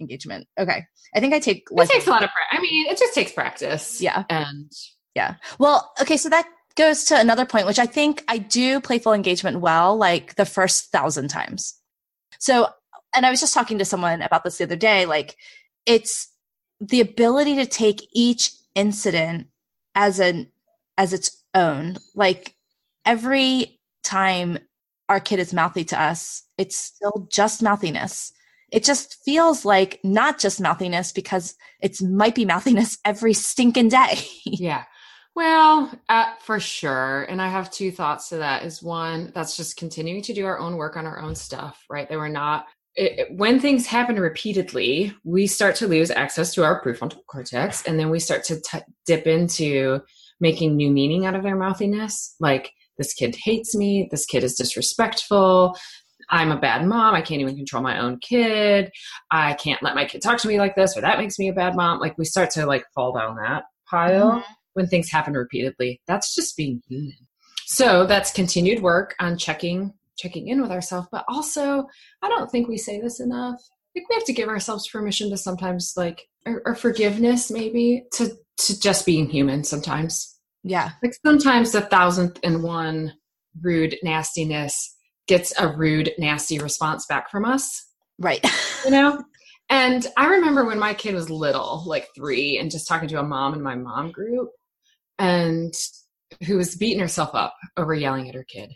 [0.00, 0.46] engagement.
[0.58, 0.84] Okay.
[1.14, 2.58] I think I take like, it takes a lot of practice.
[2.58, 4.00] I mean, it just takes practice.
[4.00, 4.24] Yeah.
[4.28, 4.70] And
[5.14, 5.36] yeah.
[5.58, 9.60] Well, okay, so that goes to another point, which I think I do playful engagement
[9.60, 11.74] well, like the first thousand times.
[12.38, 12.68] So,
[13.14, 15.06] and I was just talking to someone about this the other day.
[15.06, 15.36] Like,
[15.86, 16.28] it's
[16.80, 19.46] the ability to take each incident
[19.94, 20.50] as an
[20.98, 21.96] as its own.
[22.14, 22.54] Like
[23.04, 24.58] every time
[25.08, 28.32] our kid is mouthy to us, it's still just mouthiness.
[28.74, 34.18] It just feels like not just mouthiness because it's might be mouthiness every stinking day.
[34.44, 34.82] yeah.
[35.36, 37.22] Well, uh, for sure.
[37.22, 38.64] And I have two thoughts to that.
[38.64, 42.08] Is one, that's just continuing to do our own work on our own stuff, right?
[42.08, 46.82] That we're not, it, when things happen repeatedly, we start to lose access to our
[46.82, 47.84] prefrontal cortex.
[47.86, 50.00] And then we start to t- dip into
[50.40, 52.34] making new meaning out of their mouthiness.
[52.40, 54.08] Like, this kid hates me.
[54.10, 55.76] This kid is disrespectful.
[56.30, 57.14] I'm a bad mom.
[57.14, 58.90] I can't even control my own kid.
[59.30, 61.54] I can't let my kid talk to me like this, or that makes me a
[61.54, 62.00] bad mom.
[62.00, 64.52] Like we start to like fall down that pile mm-hmm.
[64.74, 66.00] when things happen repeatedly.
[66.06, 67.16] That's just being human.
[67.66, 71.86] So that's continued work on checking checking in with ourselves, but also
[72.22, 73.60] I don't think we say this enough.
[73.60, 78.04] I think we have to give ourselves permission to sometimes like or, or forgiveness maybe
[78.12, 80.38] to to just being human sometimes.
[80.62, 80.92] Yeah.
[81.02, 83.14] Like sometimes the thousandth and one
[83.60, 84.93] rude nastiness
[85.26, 87.86] gets a rude, nasty response back from us.
[88.18, 88.44] Right.
[88.84, 89.22] you know?
[89.70, 93.22] And I remember when my kid was little, like three, and just talking to a
[93.22, 94.50] mom in my mom group,
[95.18, 95.74] and
[96.46, 98.72] who was beating herself up over yelling at her kid.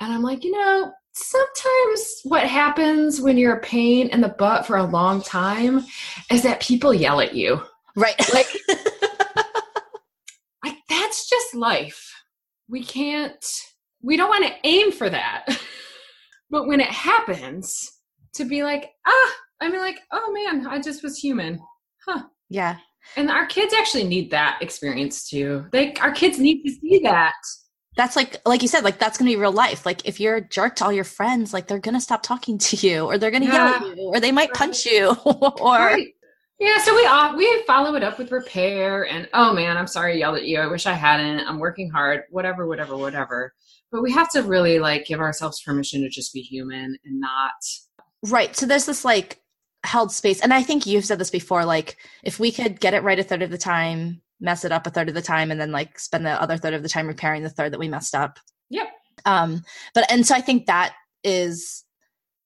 [0.00, 4.66] And I'm like, you know, sometimes what happens when you're a pain in the butt
[4.66, 5.84] for a long time
[6.30, 7.62] is that people yell at you.
[7.96, 8.18] Right.
[8.32, 8.46] Like
[10.88, 12.10] that's just life.
[12.68, 13.44] We can't,
[14.02, 15.46] we don't want to aim for that.
[16.52, 17.98] but when it happens,
[18.34, 21.60] to be like, ah, I mean, like, oh man, I just was human.
[22.06, 22.22] Huh.
[22.48, 22.76] Yeah.
[23.16, 25.66] And our kids actually need that experience too.
[25.72, 27.34] Like, our kids need to see that.
[27.96, 29.84] That's like, like you said, like that's gonna be real life.
[29.84, 32.76] Like if you're a jerk to all your friends, like they're gonna stop talking to
[32.76, 33.52] you, or they're gonna yeah.
[33.52, 34.54] yell at you, or they might right.
[34.54, 36.08] punch you, or right.
[36.58, 40.12] Yeah, so we uh, we follow it up with repair and oh man, I'm sorry
[40.12, 40.58] I yelled at you.
[40.58, 41.40] I wish I hadn't.
[41.40, 42.22] I'm working hard.
[42.30, 43.52] Whatever, whatever, whatever.
[43.92, 47.52] But we have to really like give ourselves permission to just be human and not
[48.22, 48.54] Right.
[48.56, 49.40] So there's this like
[49.84, 50.40] held space.
[50.40, 53.24] And I think you've said this before like if we could get it right a
[53.24, 55.98] third of the time, mess it up a third of the time and then like
[55.98, 58.38] spend the other third of the time repairing the third that we messed up.
[58.70, 58.88] Yep.
[59.24, 61.84] Um but and so I think that is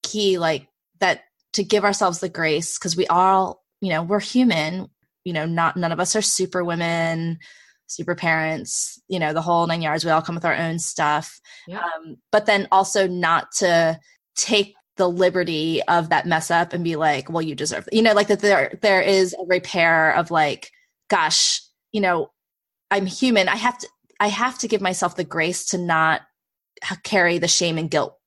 [0.03, 0.67] key like
[0.99, 1.21] that
[1.53, 4.87] to give ourselves the grace because we all you know we're human
[5.23, 7.39] you know not none of us are super women
[7.87, 11.39] super parents you know the whole nine yards we all come with our own stuff
[11.67, 11.79] yeah.
[11.79, 13.99] um, but then also not to
[14.35, 17.93] take the liberty of that mess up and be like well you deserve it.
[17.93, 20.71] you know like that there there is a repair of like
[21.09, 22.29] gosh you know
[22.91, 23.87] i'm human i have to
[24.19, 26.21] i have to give myself the grace to not
[27.03, 28.17] carry the shame and guilt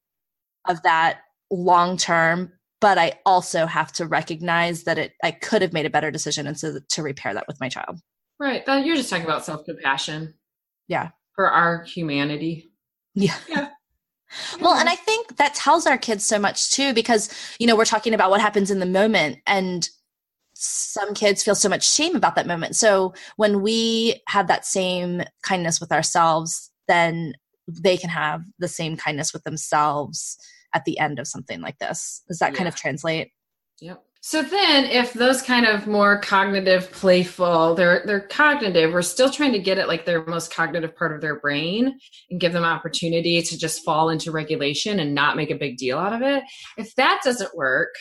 [0.69, 1.21] of that
[1.51, 5.91] long term but I also have to recognize that it I could have made a
[5.91, 8.01] better decision and so to repair that with my child.
[8.41, 8.65] Right.
[8.65, 10.35] That you're just talking about self compassion.
[10.89, 11.11] Yeah.
[11.37, 12.73] For our humanity.
[13.15, 13.37] Yeah.
[13.49, 13.69] Yeah.
[14.61, 17.85] Well, and I think that tells our kids so much too, because, you know, we're
[17.85, 19.89] talking about what happens in the moment and
[20.55, 22.77] some kids feel so much shame about that moment.
[22.77, 27.33] So when we have that same kindness with ourselves, then
[27.67, 30.37] they can have the same kindness with themselves
[30.75, 32.23] at the end of something like this.
[32.29, 32.57] Does that yeah.
[32.59, 33.33] kind of translate?
[33.81, 34.01] Yep.
[34.23, 39.53] So then if those kind of more cognitive, playful, they're they're cognitive, we're still trying
[39.53, 41.99] to get at like their most cognitive part of their brain
[42.31, 45.99] and give them opportunity to just fall into regulation and not make a big deal
[45.99, 46.45] out of it.
[46.77, 47.95] If that doesn't work,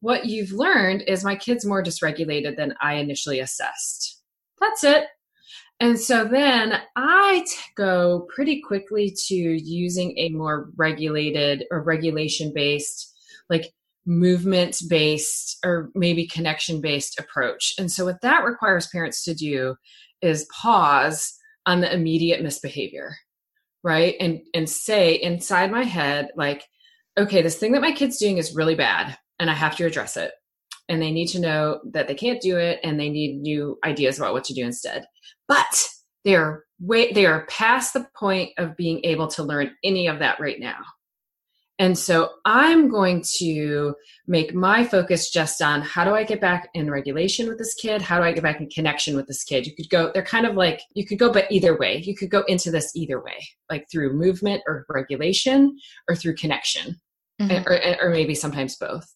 [0.00, 4.20] what you've learned is my kid's more dysregulated than I initially assessed.
[4.60, 5.06] That's it.
[5.80, 12.52] And so then I t- go pretty quickly to using a more regulated or regulation
[12.54, 13.12] based,
[13.48, 13.72] like
[14.06, 17.74] movement based or maybe connection based approach.
[17.78, 19.76] And so what that requires parents to do
[20.20, 23.16] is pause on the immediate misbehavior,
[23.84, 24.14] right?
[24.20, 26.64] And and say inside my head like
[27.18, 30.16] okay, this thing that my kid's doing is really bad and I have to address
[30.16, 30.32] it.
[30.88, 34.18] And they need to know that they can't do it and they need new ideas
[34.18, 35.04] about what to do instead.
[35.46, 35.88] But
[36.24, 40.40] they're way they are past the point of being able to learn any of that
[40.40, 40.78] right now.
[41.82, 43.96] And so I'm going to
[44.28, 48.00] make my focus just on how do I get back in regulation with this kid?
[48.00, 49.66] How do I get back in connection with this kid?
[49.66, 52.30] You could go, they're kind of like, you could go, but either way, you could
[52.30, 55.76] go into this either way, like through movement or regulation
[56.08, 57.00] or through connection,
[57.40, 57.66] mm-hmm.
[57.66, 59.12] or, or maybe sometimes both.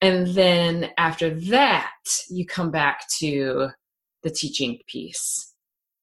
[0.00, 1.90] And then after that,
[2.30, 3.70] you come back to
[4.22, 5.52] the teaching piece.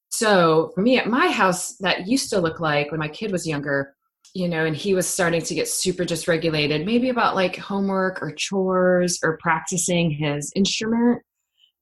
[0.09, 3.47] So for me at my house, that used to look like when my kid was
[3.47, 3.95] younger,
[4.33, 8.31] you know, and he was starting to get super dysregulated, maybe about like homework or
[8.31, 11.21] chores or practicing his instrument.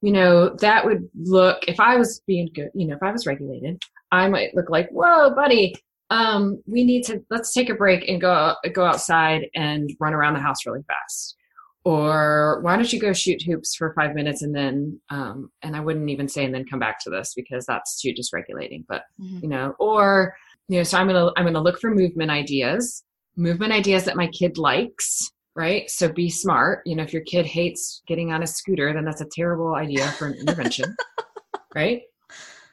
[0.02, 3.26] You know, that would look, if I was being good, you know, if I was
[3.26, 5.76] regulated, I might look like, whoa, buddy,
[6.10, 10.34] um, we need to, let's take a break and go, go outside and run around
[10.34, 11.38] the house really fast
[11.84, 15.80] or why don't you go shoot hoops for five minutes and then um, and i
[15.80, 19.40] wouldn't even say and then come back to this because that's too dysregulating but mm-hmm.
[19.42, 20.36] you know or
[20.72, 23.04] you know so i'm gonna i'm gonna look for movement ideas
[23.36, 25.90] movement ideas that my kid likes right?
[25.90, 26.82] So be smart.
[26.86, 30.10] You know if your kid hates getting on a scooter then that's a terrible idea
[30.14, 30.96] for an intervention
[31.76, 32.04] right?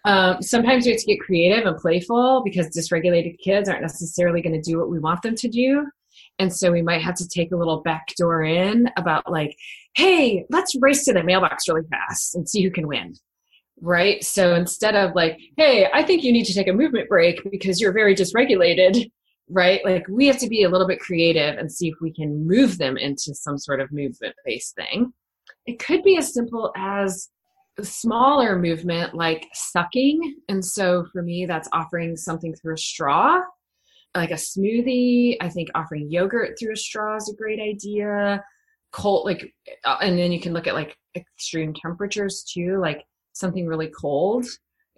[0.04, 4.54] Um, sometimes we have to get creative and playful because dysregulated kids aren't necessarily going
[4.54, 5.86] to do what we want them to do.
[6.38, 9.56] And so we might have to take a little back door in about like,
[9.96, 13.14] hey, let's race to the mailbox really fast and see who can win.
[13.80, 14.24] Right.
[14.24, 17.80] So instead of like, hey, I think you need to take a movement break because
[17.80, 19.10] you're very dysregulated,
[19.48, 19.84] right?
[19.84, 22.78] Like we have to be a little bit creative and see if we can move
[22.78, 25.12] them into some sort of movement based thing.
[25.66, 27.28] It could be as simple as
[27.78, 30.36] a smaller movement like sucking.
[30.48, 33.42] And so for me, that's offering something through a straw
[34.14, 35.36] like a smoothie.
[35.40, 38.42] I think offering yogurt through a straw is a great idea.
[38.92, 39.52] Cold, like,
[39.84, 43.04] uh, and then you can look at like extreme temperatures too, like
[43.38, 44.46] something really cold.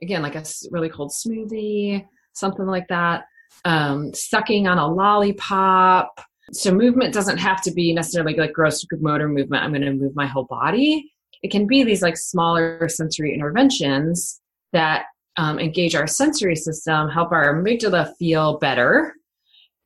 [0.03, 3.25] Again, like a really cold smoothie, something like that.
[3.65, 6.21] Um, sucking on a lollipop.
[6.53, 9.63] So movement doesn't have to be necessarily like gross motor movement.
[9.63, 11.13] I'm going to move my whole body.
[11.43, 14.41] It can be these like smaller sensory interventions
[14.73, 15.05] that
[15.37, 19.15] um, engage our sensory system, help our amygdala feel better,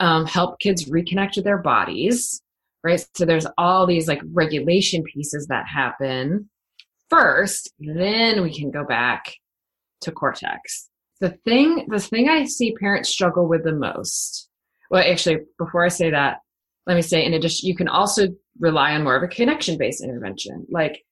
[0.01, 2.43] um, help kids reconnect with their bodies,
[2.83, 3.05] right?
[3.15, 6.49] So there's all these like regulation pieces that happen
[7.15, 9.35] first, then we can go back
[10.03, 10.89] to cortex.
[11.21, 14.49] The thing, the thing I see parents struggle with the most.
[14.91, 16.39] Well, actually, before I say that,
[16.87, 20.05] let me say, in addition, you can also rely on more of a connection based
[20.05, 20.67] intervention.
[20.71, 21.03] Like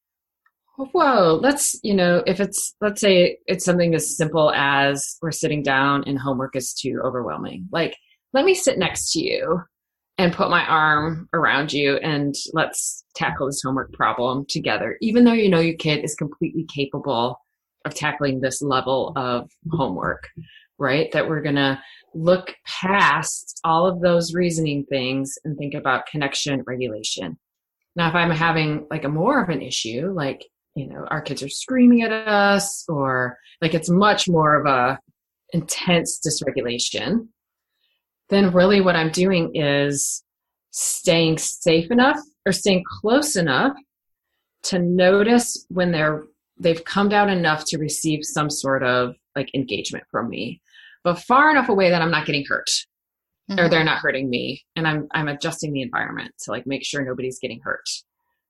[0.76, 5.62] whoa let's you know if it's let's say it's something as simple as we're sitting
[5.62, 7.96] down and homework is too overwhelming like
[8.32, 9.62] let me sit next to you
[10.22, 14.96] and put my arm around you and let's tackle this homework problem together.
[15.00, 17.38] Even though you know your kid is completely capable
[17.84, 20.28] of tackling this level of homework
[20.82, 21.12] right?
[21.12, 21.80] That we're going to
[22.12, 27.38] look past all of those reasoning things and think about connection regulation.
[27.94, 31.42] Now if i'm having like a more of an issue like you know our kids
[31.42, 34.98] are screaming at us or like it's much more of a
[35.52, 37.28] intense dysregulation
[38.32, 40.22] then really what i'm doing is
[40.70, 43.76] staying safe enough or staying close enough
[44.62, 46.24] to notice when they're
[46.58, 50.60] they've come down enough to receive some sort of like engagement from me
[51.04, 52.68] but far enough away that i'm not getting hurt
[53.50, 53.58] mm-hmm.
[53.58, 57.04] or they're not hurting me and i'm i'm adjusting the environment to like make sure
[57.04, 57.88] nobody's getting hurt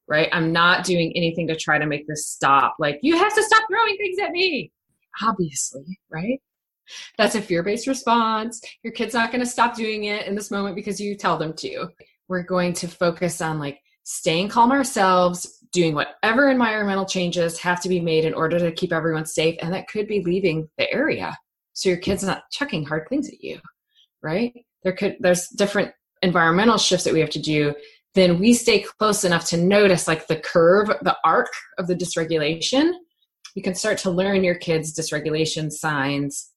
[0.09, 0.29] right?
[0.33, 2.77] I'm not doing anything to try to make this stop.
[2.79, 4.71] Like, you have to stop throwing things at me.
[5.23, 6.41] Obviously, right?
[7.19, 8.61] That's a fear based response.
[8.83, 11.53] Your kid's not going to stop doing it in this moment because you tell them
[11.55, 11.89] to.
[12.29, 17.89] We're going to focus on like staying calm ourselves, doing whatever environmental changes have to
[17.89, 19.57] be made in order to keep everyone safe.
[19.63, 21.37] And that could be leaving the area.
[21.73, 23.61] So your kid's not chucking hard things at you,
[24.23, 24.53] right?
[24.83, 27.75] There could, there's different environmental shifts that we have to do
[28.15, 32.93] then we stay close enough to notice like the curve, the arc of the dysregulation.
[33.55, 36.51] You can start to learn your kids' dysregulation signs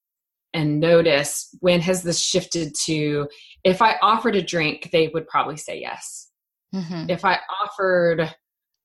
[0.55, 3.27] and notice when has this shifted to
[3.65, 6.31] if I offered a drink, they would probably say yes.
[6.73, 7.09] Mm-hmm.
[7.09, 8.33] If I offered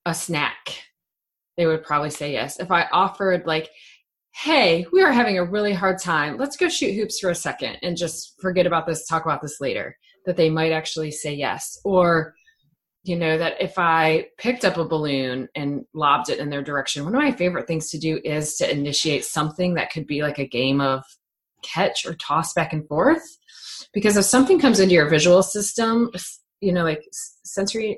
[0.05, 0.83] a snack,
[1.55, 2.59] they would probably say yes.
[2.59, 3.69] If I offered like,
[4.33, 6.37] hey, we are having a really hard time.
[6.37, 9.61] Let's go shoot hoops for a second and just forget about this, talk about this
[9.61, 11.79] later, that they might actually say yes.
[11.85, 12.35] Or
[13.03, 17.03] you know that if i picked up a balloon and lobbed it in their direction
[17.03, 20.37] one of my favorite things to do is to initiate something that could be like
[20.37, 21.03] a game of
[21.61, 23.23] catch or toss back and forth.
[23.93, 26.11] Because if something comes into your visual system
[26.61, 27.03] you know like
[27.43, 27.97] sensory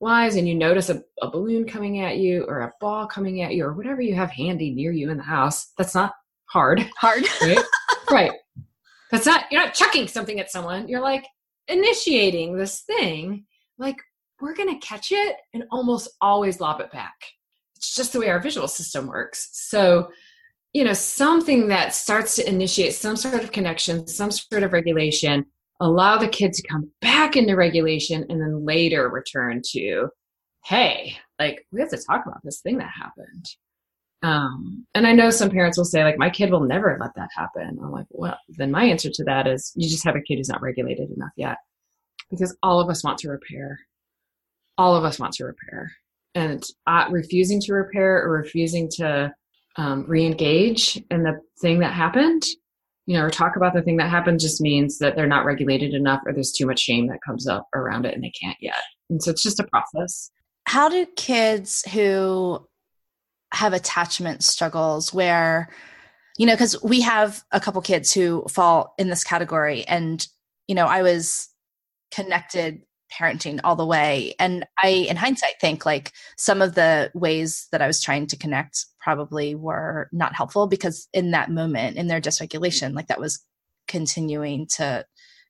[0.00, 3.54] wise and you notice a, a balloon coming at you or a ball coming at
[3.54, 6.12] you or whatever you have handy near you in the house that's not
[6.46, 6.88] hard.
[6.98, 7.24] Hard.
[7.42, 7.64] Right?
[8.10, 8.32] Right.
[9.10, 10.88] That's not you're not chucking something at someone.
[10.88, 11.26] You're like
[11.68, 13.44] initiating this thing.
[13.78, 13.96] Like
[14.40, 17.14] we're to catch it and almost always lob it back.
[17.76, 19.48] It's just the way our visual system works.
[19.52, 20.10] So,
[20.74, 25.46] you know, something that starts to initiate some sort of connection, some sort of regulation,
[25.80, 30.08] allow the kid to come back into regulation and then later return to,
[30.64, 33.46] hey, like we have to talk about this thing that happened.
[34.22, 37.28] Um, and I know some parents will say, like, my kid will never let that
[37.34, 37.78] happen.
[37.82, 40.48] I'm like, well, then my answer to that is you just have a kid who's
[40.48, 41.58] not regulated enough yet.
[42.30, 43.78] Because all of us want to repair
[44.78, 45.92] all of us want to repair
[46.34, 49.32] and uh, refusing to repair or refusing to
[49.76, 52.44] um, re-engage in the thing that happened
[53.06, 55.94] you know or talk about the thing that happened just means that they're not regulated
[55.94, 58.82] enough or there's too much shame that comes up around it and they can't yet.
[59.10, 60.30] And so it's just a process.
[60.66, 62.66] How do kids who
[63.52, 65.68] have attachment struggles where
[66.38, 70.26] you know because we have a couple kids who fall in this category and
[70.66, 71.48] you know i was
[72.12, 72.82] connected
[73.18, 74.34] parenting all the way.
[74.38, 78.36] And I, in hindsight, think like some of the ways that I was trying to
[78.36, 83.44] connect probably were not helpful because in that moment, in their dysregulation, like that was
[83.86, 85.04] continuing to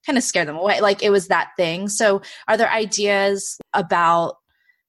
[0.05, 0.81] kind of scare them away.
[0.81, 1.89] Like it was that thing.
[1.89, 4.37] So, are there ideas about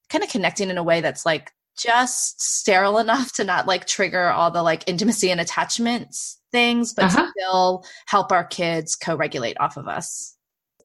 [0.10, 4.30] kind of connecting in a way that's like just sterile enough to not like trigger
[4.30, 7.30] all the like intimacy and attachments things, but uh-huh.
[7.38, 10.35] still help our kids co regulate off of us?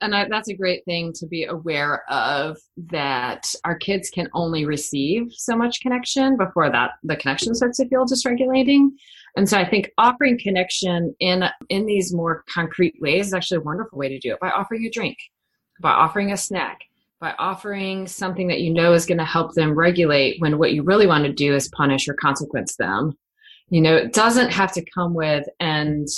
[0.01, 4.65] And I, that's a great thing to be aware of that our kids can only
[4.65, 8.89] receive so much connection before that the connection starts to feel dysregulating.
[9.37, 13.63] And so i think offering connection in in these more concrete ways is actually a
[13.63, 15.19] wonderful way to do it by offering a drink
[15.81, 16.81] by offering a snack
[17.21, 20.83] by offering something that you know is going to help them regulate when what you
[20.83, 23.13] really want to do is punish or consequence them.
[23.69, 26.09] You know it doesn't have to come with and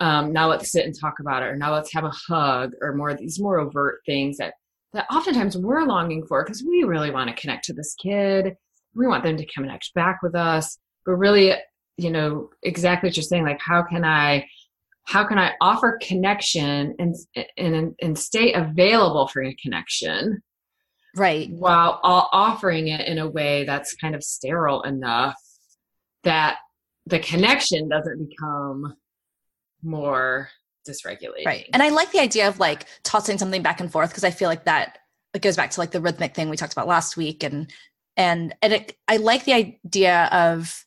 [0.00, 2.94] um, now let's sit and talk about it or now let's have a hug or
[2.94, 4.54] more of these more overt things that
[4.92, 8.56] that oftentimes we're longing for because we really want to connect to this kid.
[8.94, 10.78] We want them to connect back with us.
[11.04, 11.54] But really
[11.98, 14.46] you know exactly what you're saying like how can i
[15.04, 17.14] how can i offer connection and
[17.58, 20.40] and and stay available for a connection
[21.16, 21.50] right.
[21.50, 25.34] while offering it in a way that's kind of sterile enough
[26.22, 26.58] that
[27.06, 28.94] the connection doesn't become
[29.82, 30.50] more
[30.88, 31.46] dysregulated.
[31.46, 31.68] Right.
[31.72, 34.48] And I like the idea of like tossing something back and forth because I feel
[34.48, 34.98] like that
[35.34, 37.70] it goes back to like the rhythmic thing we talked about last week and
[38.16, 40.84] and and it, I like the idea of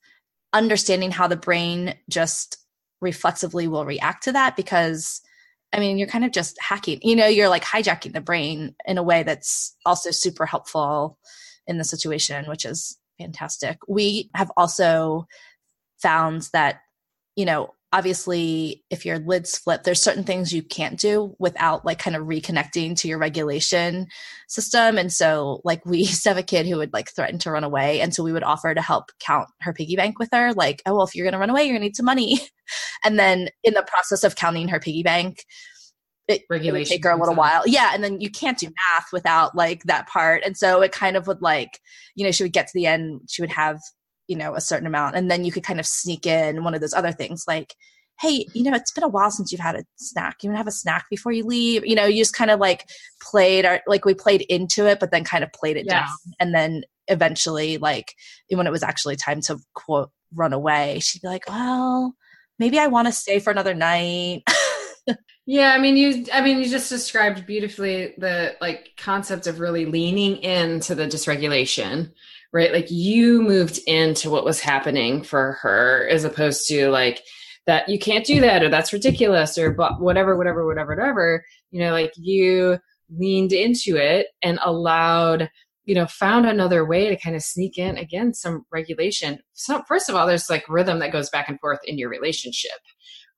[0.53, 2.57] understanding how the brain just
[2.99, 5.21] reflexively will react to that because
[5.73, 8.97] I mean, you're kind of just hacking, you know, you're like hijacking the brain in
[8.97, 11.17] a way that's also super helpful
[11.65, 13.77] in the situation, which is fantastic.
[13.87, 15.27] We have also
[16.01, 16.81] found that,
[17.37, 21.99] you know, obviously if your lids flip there's certain things you can't do without like
[21.99, 24.07] kind of reconnecting to your regulation
[24.47, 27.51] system and so like we used to have a kid who would like threaten to
[27.51, 30.53] run away and so we would offer to help count her piggy bank with her
[30.53, 32.39] like oh well if you're going to run away you're going to need some money
[33.03, 35.43] and then in the process of counting her piggy bank
[36.27, 37.63] it, it would take her a little while.
[37.65, 37.91] Yeah.
[37.93, 40.43] And then you can't do math without like that part.
[40.45, 41.79] And so it kind of would like,
[42.15, 43.79] you know, she would get to the end, she would have
[44.31, 46.79] you know a certain amount and then you could kind of sneak in one of
[46.79, 47.75] those other things like
[48.21, 50.37] hey you know it's been a while since you've had a snack.
[50.41, 51.85] You want to have a snack before you leave?
[51.85, 52.87] You know you just kind of like
[53.21, 55.93] played our like we played into it but then kind of played it yes.
[55.93, 58.15] down and then eventually like
[58.49, 62.15] when it was actually time to quote run away she'd be like well
[62.57, 64.43] maybe i want to stay for another night.
[65.47, 69.85] Yeah i mean you i mean you just described beautifully the like concept of really
[69.85, 72.11] leaning into the dysregulation
[72.53, 72.73] right?
[72.73, 77.21] Like you moved into what was happening for her as opposed to like
[77.67, 81.45] that you can't do that or that's ridiculous or but whatever, whatever, whatever, whatever.
[81.71, 82.79] You know, like you
[83.09, 85.49] leaned into it and allowed
[85.85, 90.09] you know found another way to kind of sneak in again some regulation so first
[90.09, 92.79] of all there's like rhythm that goes back and forth in your relationship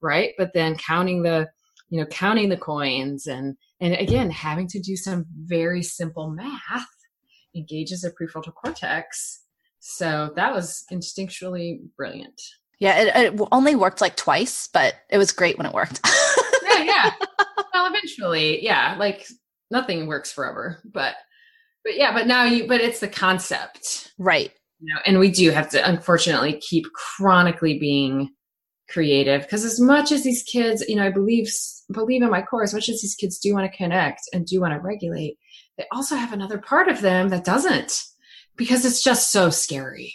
[0.02, 1.50] right but then counting the
[1.90, 6.86] you know counting the coins and and again having to do some very simple math
[7.56, 9.42] engages the prefrontal cortex.
[9.80, 12.42] So that was instinctually brilliant.
[12.80, 16.00] Yeah it, it only worked like twice but it was great when it worked.
[16.66, 17.12] Yeah yeah.
[17.74, 19.28] Well eventually yeah like
[19.70, 21.16] nothing works forever but
[21.84, 24.12] but yeah but now you but it's the concept.
[24.18, 24.52] Right.
[24.80, 28.30] You know and we do have to unfortunately keep chronically being
[28.90, 31.48] creative because as much as these kids you know i believe
[31.92, 34.60] believe in my core as much as these kids do want to connect and do
[34.60, 35.38] want to regulate
[35.78, 38.04] they also have another part of them that doesn't
[38.56, 40.14] because it's just so scary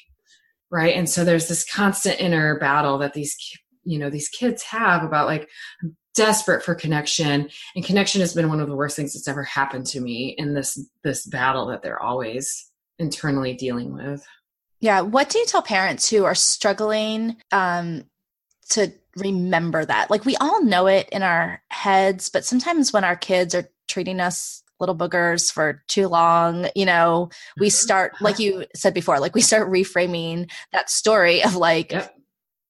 [0.71, 3.37] right and so there's this constant inner battle that these
[3.85, 5.49] you know these kids have about like
[5.83, 9.45] i'm desperate for connection and connection has been one of the worst things that's ever
[9.45, 14.25] happened to me in this this battle that they're always internally dealing with
[14.81, 18.05] yeah what do you tell parents who are struggling um
[18.69, 20.11] to remember that.
[20.11, 24.21] Like we all know it in our heads, but sometimes when our kids are treating
[24.21, 27.73] us little boogers for too long, you know, we mm-hmm.
[27.73, 32.15] start, like you said before, like we start reframing that story of like, yep.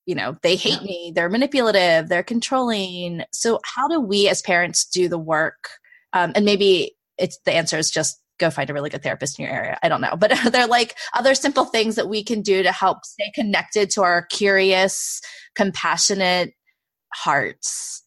[0.06, 0.82] you know, they hate yep.
[0.82, 3.22] me, they're manipulative, they're controlling.
[3.32, 5.68] So, how do we as parents do the work?
[6.12, 9.44] Um, and maybe it's the answer is just go find a really good therapist in
[9.44, 9.78] your area.
[9.82, 10.16] I don't know.
[10.16, 13.90] But are there like other simple things that we can do to help stay connected
[13.90, 15.20] to our curious,
[15.54, 16.54] compassionate
[17.12, 18.02] hearts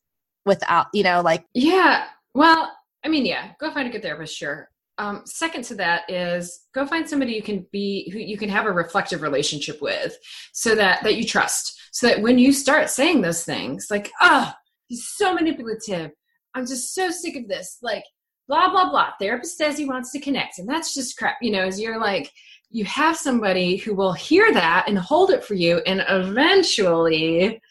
[0.46, 1.46] without, you know, like.
[1.54, 2.06] Yeah.
[2.34, 2.72] Well,
[3.04, 4.70] I mean, yeah, go find a good therapist, sure.
[4.98, 8.66] Um, second to that is go find somebody you can be who you can have
[8.66, 10.16] a reflective relationship with
[10.54, 11.80] so that that you trust.
[11.92, 14.52] So that when you start saying those things like oh
[14.88, 16.12] he's so manipulative.
[16.54, 17.78] I'm just so sick of this.
[17.82, 18.04] Like
[18.48, 19.12] blah blah blah.
[19.20, 22.32] Therapist says he wants to connect and that's just crap you know as you're like
[22.70, 27.62] you have somebody who will hear that and hold it for you and eventually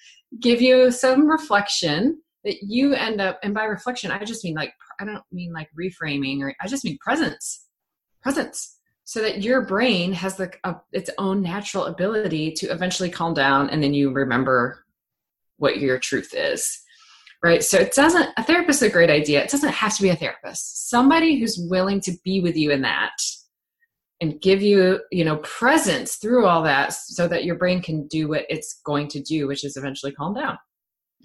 [0.41, 4.72] give you some reflection that you end up and by reflection i just mean like
[4.99, 7.66] i don't mean like reframing or i just mean presence
[8.22, 10.51] presence so that your brain has the
[10.93, 14.84] its own natural ability to eventually calm down and then you remember
[15.57, 16.82] what your truth is
[17.43, 17.62] right?
[17.64, 19.43] So it doesn't, a therapist is a great idea.
[19.43, 20.91] It doesn't have to be a therapist.
[20.91, 23.12] Somebody who's willing to be with you in that
[24.20, 28.28] and give you, you know, presence through all that so that your brain can do
[28.28, 30.59] what it's going to do, which is eventually calm down.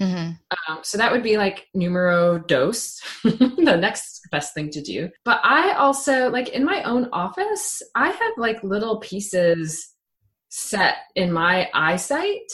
[0.01, 0.31] Mm-hmm.
[0.73, 5.09] Um, so that would be like numero dos, the next best thing to do.
[5.23, 9.93] But I also, like in my own office, I have like little pieces
[10.49, 12.51] set in my eyesight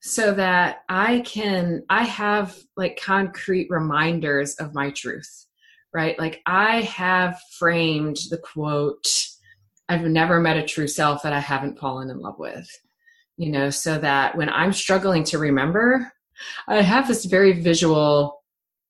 [0.00, 5.46] so that I can, I have like concrete reminders of my truth,
[5.92, 6.18] right?
[6.18, 9.06] Like I have framed the quote,
[9.90, 12.68] I've never met a true self that I haven't fallen in love with,
[13.36, 16.12] you know, so that when I'm struggling to remember,
[16.66, 18.42] I have this very visual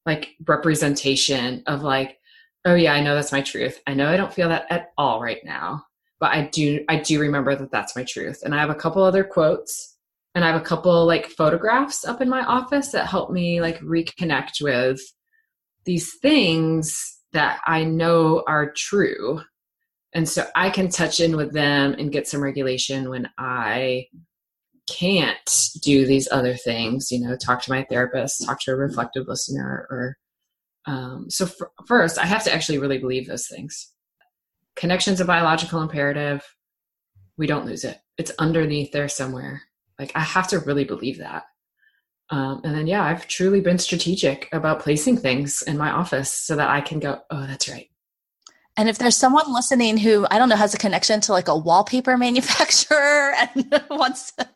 [0.07, 2.19] like representation of like,
[2.65, 3.81] oh yeah, I know that's my truth.
[3.87, 5.85] I know I don't feel that at all right now,
[6.21, 8.41] but I do, I do remember that that's my truth.
[8.43, 9.97] And I have a couple other quotes
[10.35, 13.79] and I have a couple like photographs up in my office that help me like
[13.81, 15.01] reconnect with
[15.85, 19.41] these things that I know are true.
[20.15, 24.07] And so I can touch in with them and get some regulation when I
[24.89, 29.28] can't do these other things, you know, talk to my therapist, talk to a reflective
[29.28, 30.16] listener or
[30.86, 31.47] um, so
[31.86, 33.93] first I have to actually really believe those things.
[34.74, 36.43] Connection's a biological imperative.
[37.36, 37.99] We don't lose it.
[38.16, 39.62] It's underneath there somewhere.
[39.99, 41.45] Like I have to really believe that.
[42.30, 46.57] Um, and then, yeah, I've truly been strategic about placing things in my office so
[46.57, 47.89] that I can go, oh, that's right.
[48.76, 51.57] And if there's someone listening who, I don't know, has a connection to like a
[51.57, 54.49] wallpaper manufacturer and wants to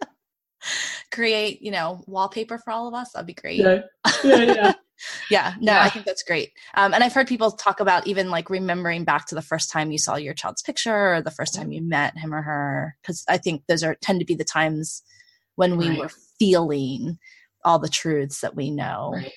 [1.12, 3.60] create, you know, wallpaper for all of us, that'd be great.
[3.60, 3.82] Yeah.
[4.24, 4.42] Yeah.
[4.42, 4.72] Yeah.
[5.30, 5.54] yeah.
[5.60, 5.82] No, yeah.
[5.82, 6.52] I think that's great.
[6.74, 9.90] Um, and I've heard people talk about even like remembering back to the first time
[9.90, 12.96] you saw your child's picture or the first time you met him or her.
[13.04, 15.02] Cause I think those are tend to be the times
[15.56, 15.98] when we right.
[15.98, 17.18] were feeling
[17.64, 19.12] all the truths that we know.
[19.14, 19.32] Right.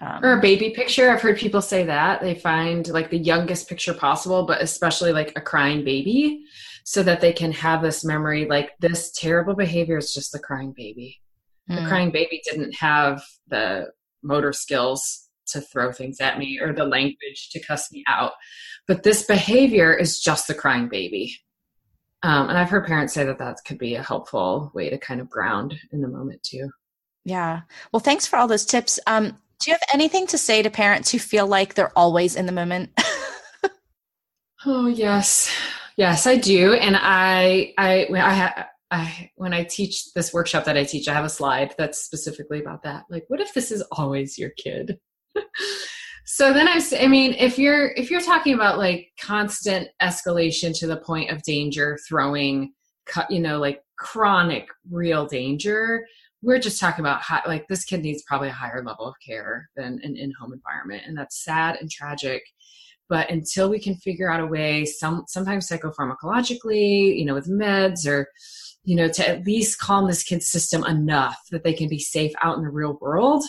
[0.00, 1.10] Um, or a baby picture.
[1.10, 5.32] I've heard people say that they find like the youngest picture possible, but especially like
[5.36, 6.44] a crying baby,
[6.84, 10.72] so that they can have this memory like this terrible behavior is just the crying
[10.76, 11.20] baby.
[11.68, 11.76] Mm.
[11.76, 11.88] The hmm.
[11.88, 13.88] crying baby didn't have the
[14.22, 18.32] motor skills to throw things at me or the language to cuss me out.
[18.86, 21.34] But this behavior is just the crying baby.
[22.22, 25.20] Um, and I've heard parents say that that could be a helpful way to kind
[25.20, 26.70] of ground in the moment too.
[27.24, 27.62] Yeah.
[27.92, 28.98] Well, thanks for all those tips.
[29.06, 32.44] Um, do you have anything to say to parents who feel like they're always in
[32.44, 32.90] the moment?
[34.66, 35.54] Oh yes,
[35.96, 40.84] yes, I do, and I, I, I, I, when I teach this workshop that I
[40.84, 43.04] teach, I have a slide that's specifically about that.
[43.10, 44.98] Like, what if this is always your kid?
[46.24, 50.86] so then I, I mean, if you're if you're talking about like constant escalation to
[50.86, 52.72] the point of danger, throwing,
[53.28, 56.06] you know, like chronic, real danger,
[56.42, 59.68] we're just talking about how, like this kid needs probably a higher level of care
[59.76, 62.42] than an in-home environment, and that's sad and tragic
[63.08, 68.06] but until we can figure out a way some sometimes psychopharmacologically you know with meds
[68.06, 68.26] or
[68.84, 72.32] you know to at least calm this kid's system enough that they can be safe
[72.42, 73.44] out in the real world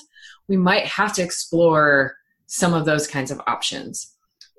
[0.47, 2.15] we might have to explore
[2.47, 4.11] some of those kinds of options.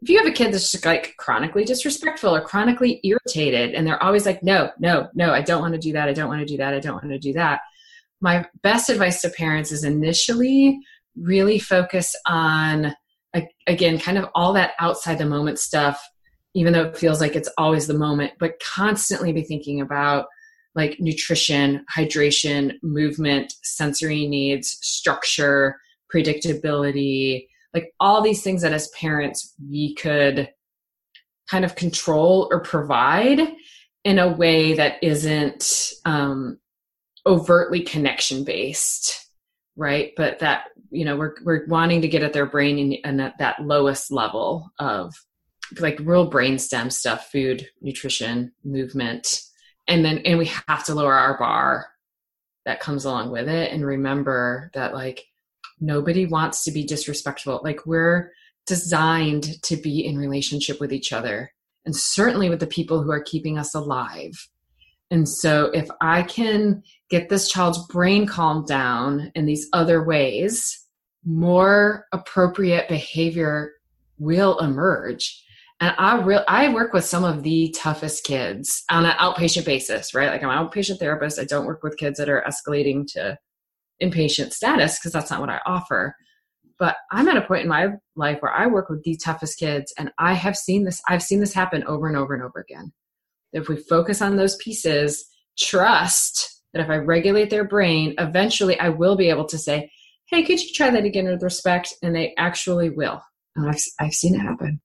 [0.03, 4.03] If you have a kid that's just like chronically disrespectful or chronically irritated and they're
[4.03, 6.47] always like no no no i don't want to do that i don't want to
[6.47, 7.61] do that i don't want to do that
[8.21, 10.79] my best advice to parents is initially
[11.17, 12.95] really focus on
[13.67, 16.03] again kind of all that outside the moment stuff
[16.55, 20.27] even though it feels like it's always the moment but constantly be thinking about
[20.75, 25.77] like nutrition hydration movement sensory needs structure
[26.13, 30.49] predictability like all these things that as parents we could
[31.51, 33.41] kind of control or provide
[34.05, 36.59] in a way that isn't um,
[37.27, 39.26] overtly connection based
[39.77, 40.13] right?
[40.17, 43.61] But that you know we're we're wanting to get at their brain and, at that
[43.61, 45.15] lowest level of
[45.81, 49.41] like real brain stem stuff food nutrition movement.
[49.89, 51.87] And then and we have to lower our bar
[52.65, 55.25] that comes along with it and remember that like
[55.81, 57.61] nobody wants to be disrespectful.
[57.63, 58.33] Like we're
[58.67, 61.53] designed to be in relationship with each other
[61.85, 64.49] and certainly with the people who are keeping us alive.
[65.11, 70.85] And so if I can get this child's brain calmed down in these other ways,
[71.25, 73.73] more appropriate behavior
[74.19, 75.43] will emerge.
[75.81, 80.15] And I real I work with some of the toughest kids on an outpatient basis,
[80.15, 80.31] right?
[80.31, 81.39] Like I'm an outpatient therapist.
[81.39, 83.39] I don't work with kids that are escalating to
[84.03, 86.15] inpatient status because that's not what I offer.
[86.79, 89.93] But I'm at a point in my life where I work with the toughest kids
[89.99, 92.93] and I have seen this I've seen this happen over and over and over again
[93.53, 95.27] if we focus on those pieces,
[95.59, 99.91] trust that if I regulate their brain, eventually I will be able to say,
[100.27, 101.95] hey, could you try that again with respect?
[102.03, 103.23] And they actually will.
[103.55, 104.81] And I've, I've seen it happen.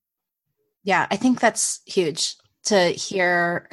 [0.84, 2.36] Yeah, I think that's huge
[2.66, 3.70] to hear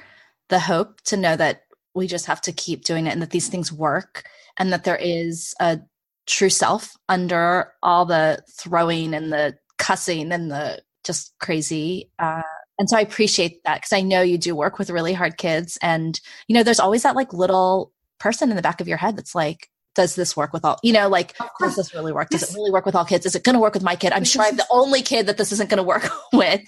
[0.48, 1.62] the hope, to know that
[1.94, 4.24] we just have to keep doing it and that these things work
[4.56, 5.78] and that there is a
[6.26, 12.10] true self under all the throwing and the cussing and the just crazy.
[12.18, 12.42] Uh,
[12.78, 15.78] and so I appreciate that because I know you do work with really hard kids.
[15.82, 19.16] And, you know, there's always that like little person in the back of your head
[19.16, 22.28] that's like, does this work with all, you know, like, does this really work?
[22.30, 23.26] Does it really work with all kids?
[23.26, 24.12] Is it going to work with my kid?
[24.12, 26.62] I'm sure I'm the only kid that this isn't going to work with.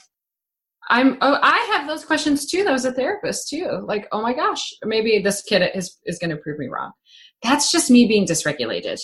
[0.88, 3.84] I'm, oh, I have those questions too, though, as a therapist too.
[3.86, 6.90] Like, oh my gosh, maybe this kid is, is going to prove me wrong.
[7.42, 8.98] That's just me being dysregulated.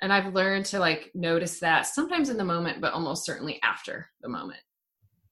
[0.00, 4.08] And I've learned to like notice that sometimes in the moment, but almost certainly after
[4.22, 4.60] the moment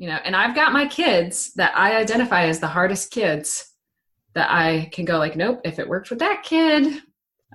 [0.00, 3.69] you know and i've got my kids that i identify as the hardest kids
[4.34, 7.02] that i can go like nope if it worked with that kid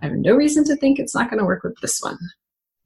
[0.01, 2.17] i have no reason to think it's not going to work with this one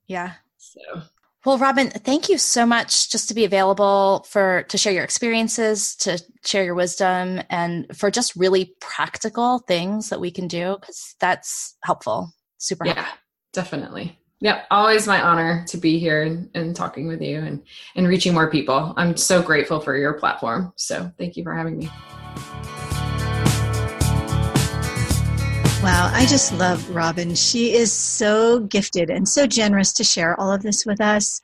[0.07, 1.01] yeah so
[1.45, 5.95] well Robyn thank you so much just to be available for to share your experiences
[5.97, 11.15] to share your wisdom and for just really practical things that we can do because
[11.19, 13.17] that's helpful super yeah helpful.
[13.53, 17.61] definitely Yep, always my honor to be here and, and, talking with you and,
[17.95, 18.93] and reaching more people.
[18.95, 20.71] I'm so grateful for your platform.
[20.77, 21.89] So thank you for having me.
[25.82, 27.36] Wow, I just love Robyn.
[27.36, 31.41] She is so gifted and so generous to share all of this with us.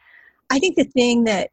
[0.50, 1.52] I think the thing that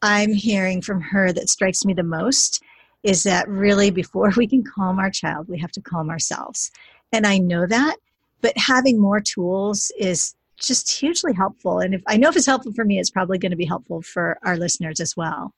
[0.00, 2.62] I'm hearing from her that strikes me the most
[3.02, 6.72] is that really before we can calm our child, we have to calm ourselves.
[7.12, 7.96] And I know that,
[8.40, 11.80] but having more tools is just hugely helpful.
[11.80, 14.00] And if I know if it's helpful for me, it's probably going to be helpful
[14.00, 15.52] for our listeners as well.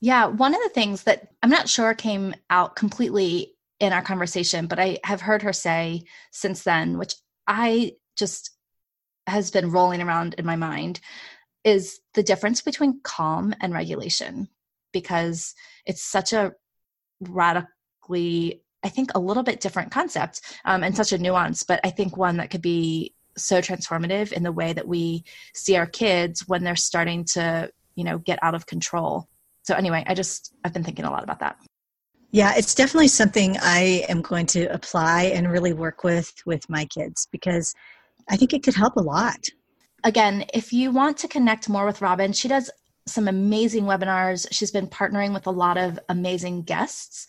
[0.00, 3.51] Yeah, one of the things that I'm not sure came out completely
[3.82, 7.16] in our conversation, but I have heard her say since then, which
[7.48, 8.52] I just
[9.26, 11.00] has been rolling around in my mind,
[11.64, 14.48] is the difference between calm and regulation
[14.92, 15.54] because
[15.84, 16.52] it's such a
[17.20, 21.90] radically I think a little bit different concept um, and such a nuance, but I
[21.90, 25.24] think one that could be so transformative in the way that we
[25.54, 29.28] see our kids when they're starting to you know get out of control.
[29.64, 31.56] So anyway i just i've been thinking a lot about that
[32.32, 36.84] yeah it's definitely something i am going to apply and really work with with my
[36.86, 37.74] kids because
[38.28, 39.46] i think it could help a lot
[40.02, 42.70] again if you want to connect more with Robyn she does
[43.06, 44.46] some amazing webinars.
[44.50, 47.26] She's been partnering with a lot of amazing guests.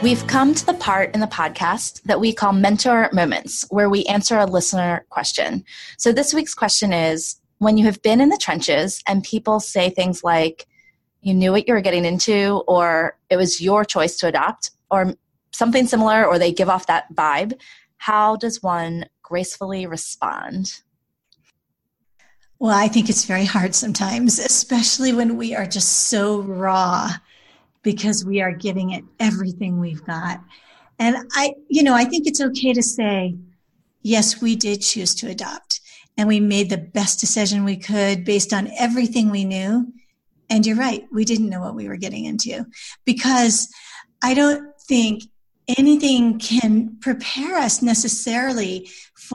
[0.00, 4.04] We've come to the part in the podcast that we call mentor moments, where we
[4.04, 5.64] answer a listener question.
[5.96, 9.90] So this week's question is when you have been in the trenches and people say
[9.90, 10.68] things like,
[11.20, 15.14] you knew what you were getting into, or it was your choice to adopt, or
[15.50, 17.60] something similar, or they give off that vibe,
[17.96, 20.80] how does one gracefully respond?
[22.60, 27.10] Well, I think it's very hard sometimes, especially when we are just so raw
[27.82, 30.40] because we are giving it everything we've got.
[30.98, 33.36] And I, you know, I think it's okay to say,
[34.02, 35.80] yes, we did choose to adopt
[36.16, 39.92] and we made the best decision we could based on everything we knew.
[40.50, 42.66] And you're right, we didn't know what we were getting into
[43.04, 43.68] because
[44.22, 45.24] I don't think
[45.76, 48.88] anything can prepare us necessarily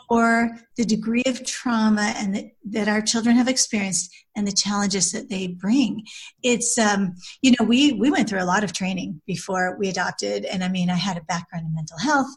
[0.08, 5.12] for the degree of trauma and that, that our children have experienced and the challenges
[5.12, 6.04] that they bring
[6.42, 10.46] it's um, you know we we went through a lot of training before we adopted
[10.46, 12.34] and i mean i had a background in mental health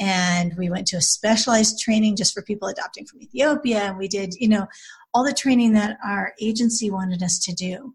[0.00, 4.08] and we went to a specialized training just for people adopting from ethiopia and we
[4.08, 4.66] did you know
[5.14, 7.94] all the training that our agency wanted us to do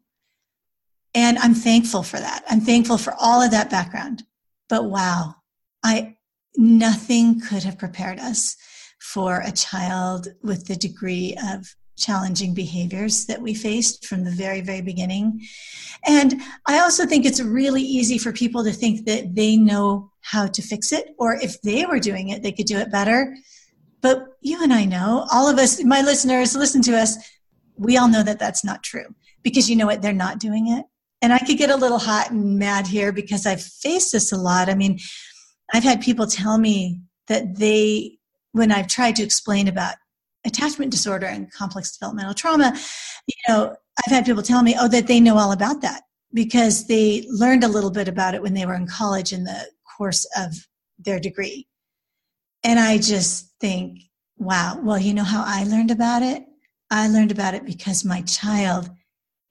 [1.14, 2.44] and I'm thankful for that.
[2.48, 4.24] I'm thankful for all of that background.
[4.70, 5.36] But wow,
[5.84, 6.16] I
[6.56, 8.56] nothing could have prepared us
[9.02, 14.62] for a child with the degree of challenging behaviors that we faced from the very
[14.62, 15.42] very beginning.
[16.08, 20.48] And i also think it's really easy for people to think that they know how
[20.48, 23.36] to fix it or if they were doing it they could do it better.
[24.02, 27.18] But you and i know all of us my listeners listen to us
[27.76, 30.02] we all know that that's not true because you know what?
[30.02, 30.86] They're not doing it.
[31.22, 34.38] And I could get a little hot and mad here because I've faced this a
[34.38, 34.70] lot.
[34.70, 35.00] I mean,
[35.74, 38.18] I've had people tell me that they,
[38.52, 39.96] when I've tried to explain about
[40.46, 42.76] attachment disorder and complex developmental trauma,
[43.28, 43.76] you know,
[44.06, 47.64] I've had people tell me, oh, that they know all about that because they learned
[47.64, 50.56] a little bit about it when they were in college in the course of
[50.98, 51.68] their degree.
[52.64, 54.00] And I just think,
[54.38, 56.44] wow, well, you know how I learned about it?
[56.90, 58.90] I learned about it because my child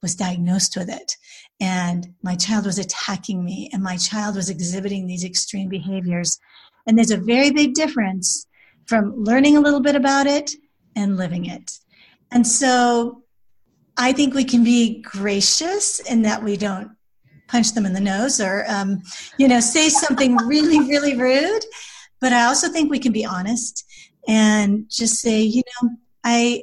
[0.01, 1.15] was diagnosed with it
[1.59, 6.39] and my child was attacking me and my child was exhibiting these extreme behaviors
[6.87, 8.47] and there's a very big difference
[8.87, 10.51] from learning a little bit about it
[10.95, 11.79] and living it.
[12.31, 13.21] And so
[13.97, 16.91] i think we can be gracious in that we don't
[17.47, 19.01] punch them in the nose or um,
[19.37, 21.63] you know say something really really rude
[22.19, 23.85] but i also think we can be honest
[24.27, 25.89] and just say you know
[26.23, 26.61] i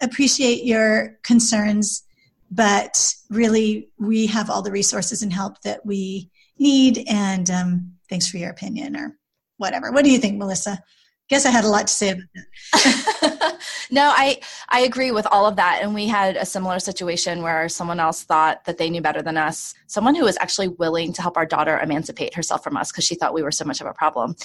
[0.00, 2.04] appreciate your concerns
[2.50, 8.28] but really we have all the resources and help that we need and um, thanks
[8.28, 9.16] for your opinion or
[9.56, 9.92] whatever.
[9.92, 10.82] What do you think melissa
[11.30, 13.58] guess i had a lot to say about that.
[13.90, 17.68] No i i agree with all of that and we had a similar situation where
[17.68, 19.74] someone else thought that they knew better than us.
[19.86, 23.14] Someone who was actually willing to help our daughter emancipate herself from us because she
[23.14, 24.36] thought we were so much of a problem.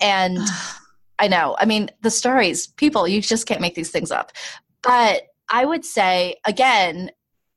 [0.00, 0.38] And
[1.18, 4.32] i know i mean the stories people you just can't make these things up.
[4.82, 7.10] But I would say, again,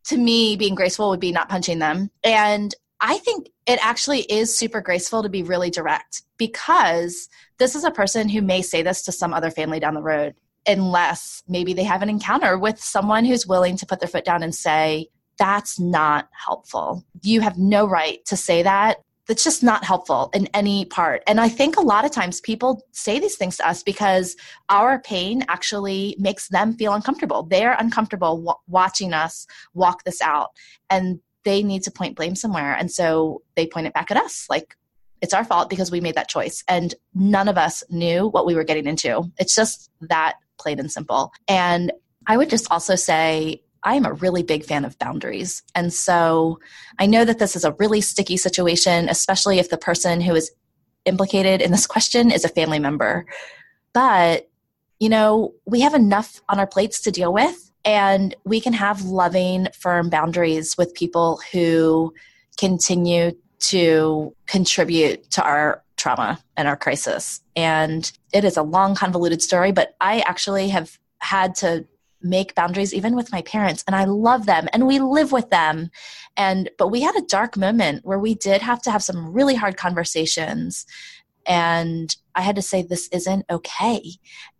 [0.05, 2.09] to me, being graceful would be not punching them.
[2.23, 7.83] And I think it actually is super graceful to be really direct because this is
[7.83, 10.35] a person who may say this to some other family down the road
[10.67, 14.43] unless maybe they have an encounter with someone who's willing to put their foot down
[14.43, 15.07] and say,
[15.37, 17.03] that's not helpful.
[17.21, 21.23] You have no right to say that that's just not helpful in any part.
[21.27, 24.35] And I think a lot of times people say these things to us because
[24.69, 27.43] our pain actually makes them feel uncomfortable.
[27.43, 30.49] They're uncomfortable w- watching us walk this out
[30.89, 32.73] and they need to point blame somewhere.
[32.73, 34.75] And so they point it back at us like,
[35.21, 36.63] it's our fault because we made that choice.
[36.67, 39.31] And none of us knew what we were getting into.
[39.37, 41.31] It's just that plain and simple.
[41.47, 41.93] And
[42.27, 45.63] I would just also say I am a really big fan of boundaries.
[45.75, 46.59] And so
[46.99, 50.51] I know that this is a really sticky situation, especially if the person who is
[51.05, 53.25] implicated in this question is a family member.
[53.93, 54.49] But,
[54.99, 57.71] you know, we have enough on our plates to deal with.
[57.85, 62.13] And we can have loving, firm boundaries with people who
[62.57, 67.41] continue to contribute to our trauma and our crisis.
[67.55, 71.85] And it is a long, convoluted story, but I actually have had to
[72.21, 75.89] make boundaries even with my parents and I love them and we live with them.
[76.37, 79.55] And but we had a dark moment where we did have to have some really
[79.55, 80.85] hard conversations
[81.45, 84.01] and I had to say this isn't okay.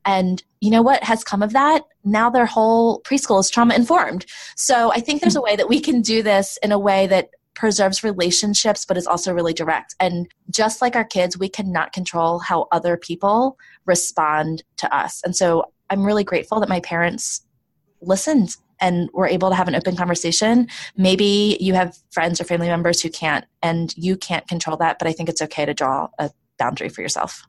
[0.05, 1.83] And you know what has come of that?
[2.03, 4.25] Now their whole preschool is trauma informed.
[4.55, 7.29] So I think there's a way that we can do this in a way that
[7.55, 9.95] preserves relationships but is also really direct.
[9.99, 15.21] And just like our kids, we cannot control how other people respond to us.
[15.23, 17.45] And so I'm really grateful that my parents
[18.01, 20.67] listened and were able to have an open conversation.
[20.97, 25.07] Maybe you have friends or family members who can't, and you can't control that, but
[25.07, 27.45] I think it's okay to draw a boundary for yourself.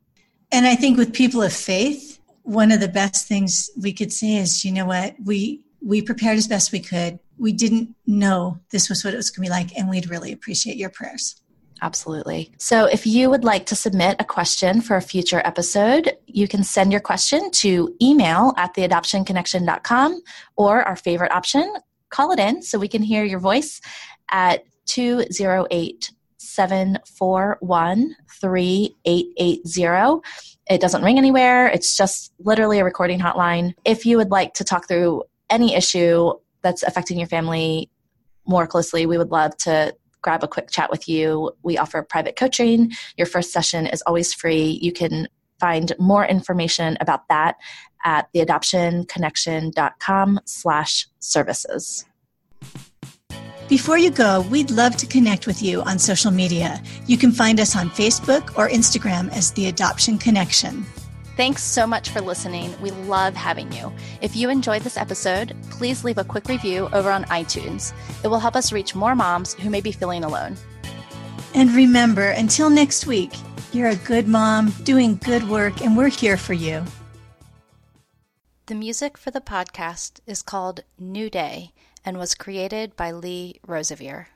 [0.52, 4.36] And I think with people of faith, one of the best things we could say
[4.36, 7.18] is, you know what, we we prepared as best we could.
[7.36, 10.32] We didn't know this was what it was going to be like, and we'd really
[10.32, 11.36] appreciate your prayers.
[11.82, 12.52] Absolutely.
[12.56, 16.64] So, if you would like to submit a question for a future episode, you can
[16.64, 20.22] send your question to email at theadoptionconnection.com
[20.56, 21.74] or our favorite option,
[22.08, 23.80] call it in so we can hear your voice
[24.30, 26.12] at 208
[26.54, 30.20] 741 3880.
[30.70, 33.74] It doesn't ring anywhere, it's just literally a recording hotline.
[33.84, 36.32] If you would like to talk through any issue
[36.62, 37.90] that's affecting your family
[38.46, 41.52] more closely, we would love to grab a quick chat with you.
[41.62, 42.92] We offer private coaching.
[43.16, 44.78] Your first session is always free.
[44.80, 45.28] You can
[45.60, 47.56] find more information about that
[48.04, 52.06] at theadoptionconnection.com slash services.
[53.68, 56.82] Before you go, we'd love to connect with you on social media.
[57.06, 60.84] You can find us on Facebook or Instagram as The Adoption Connection.
[61.38, 62.78] Thanks so much for listening.
[62.82, 63.90] We love having you.
[64.20, 67.94] If you enjoyed this episode, please leave a quick review over on iTunes.
[68.22, 70.58] It will help us reach more moms who may be feeling alone.
[71.54, 73.32] And remember, until next week,
[73.72, 76.84] you're a good mom doing good work, and we're here for you.
[78.66, 81.73] The music for the podcast is called New Day
[82.04, 84.28] and was created by Lee Rosevere.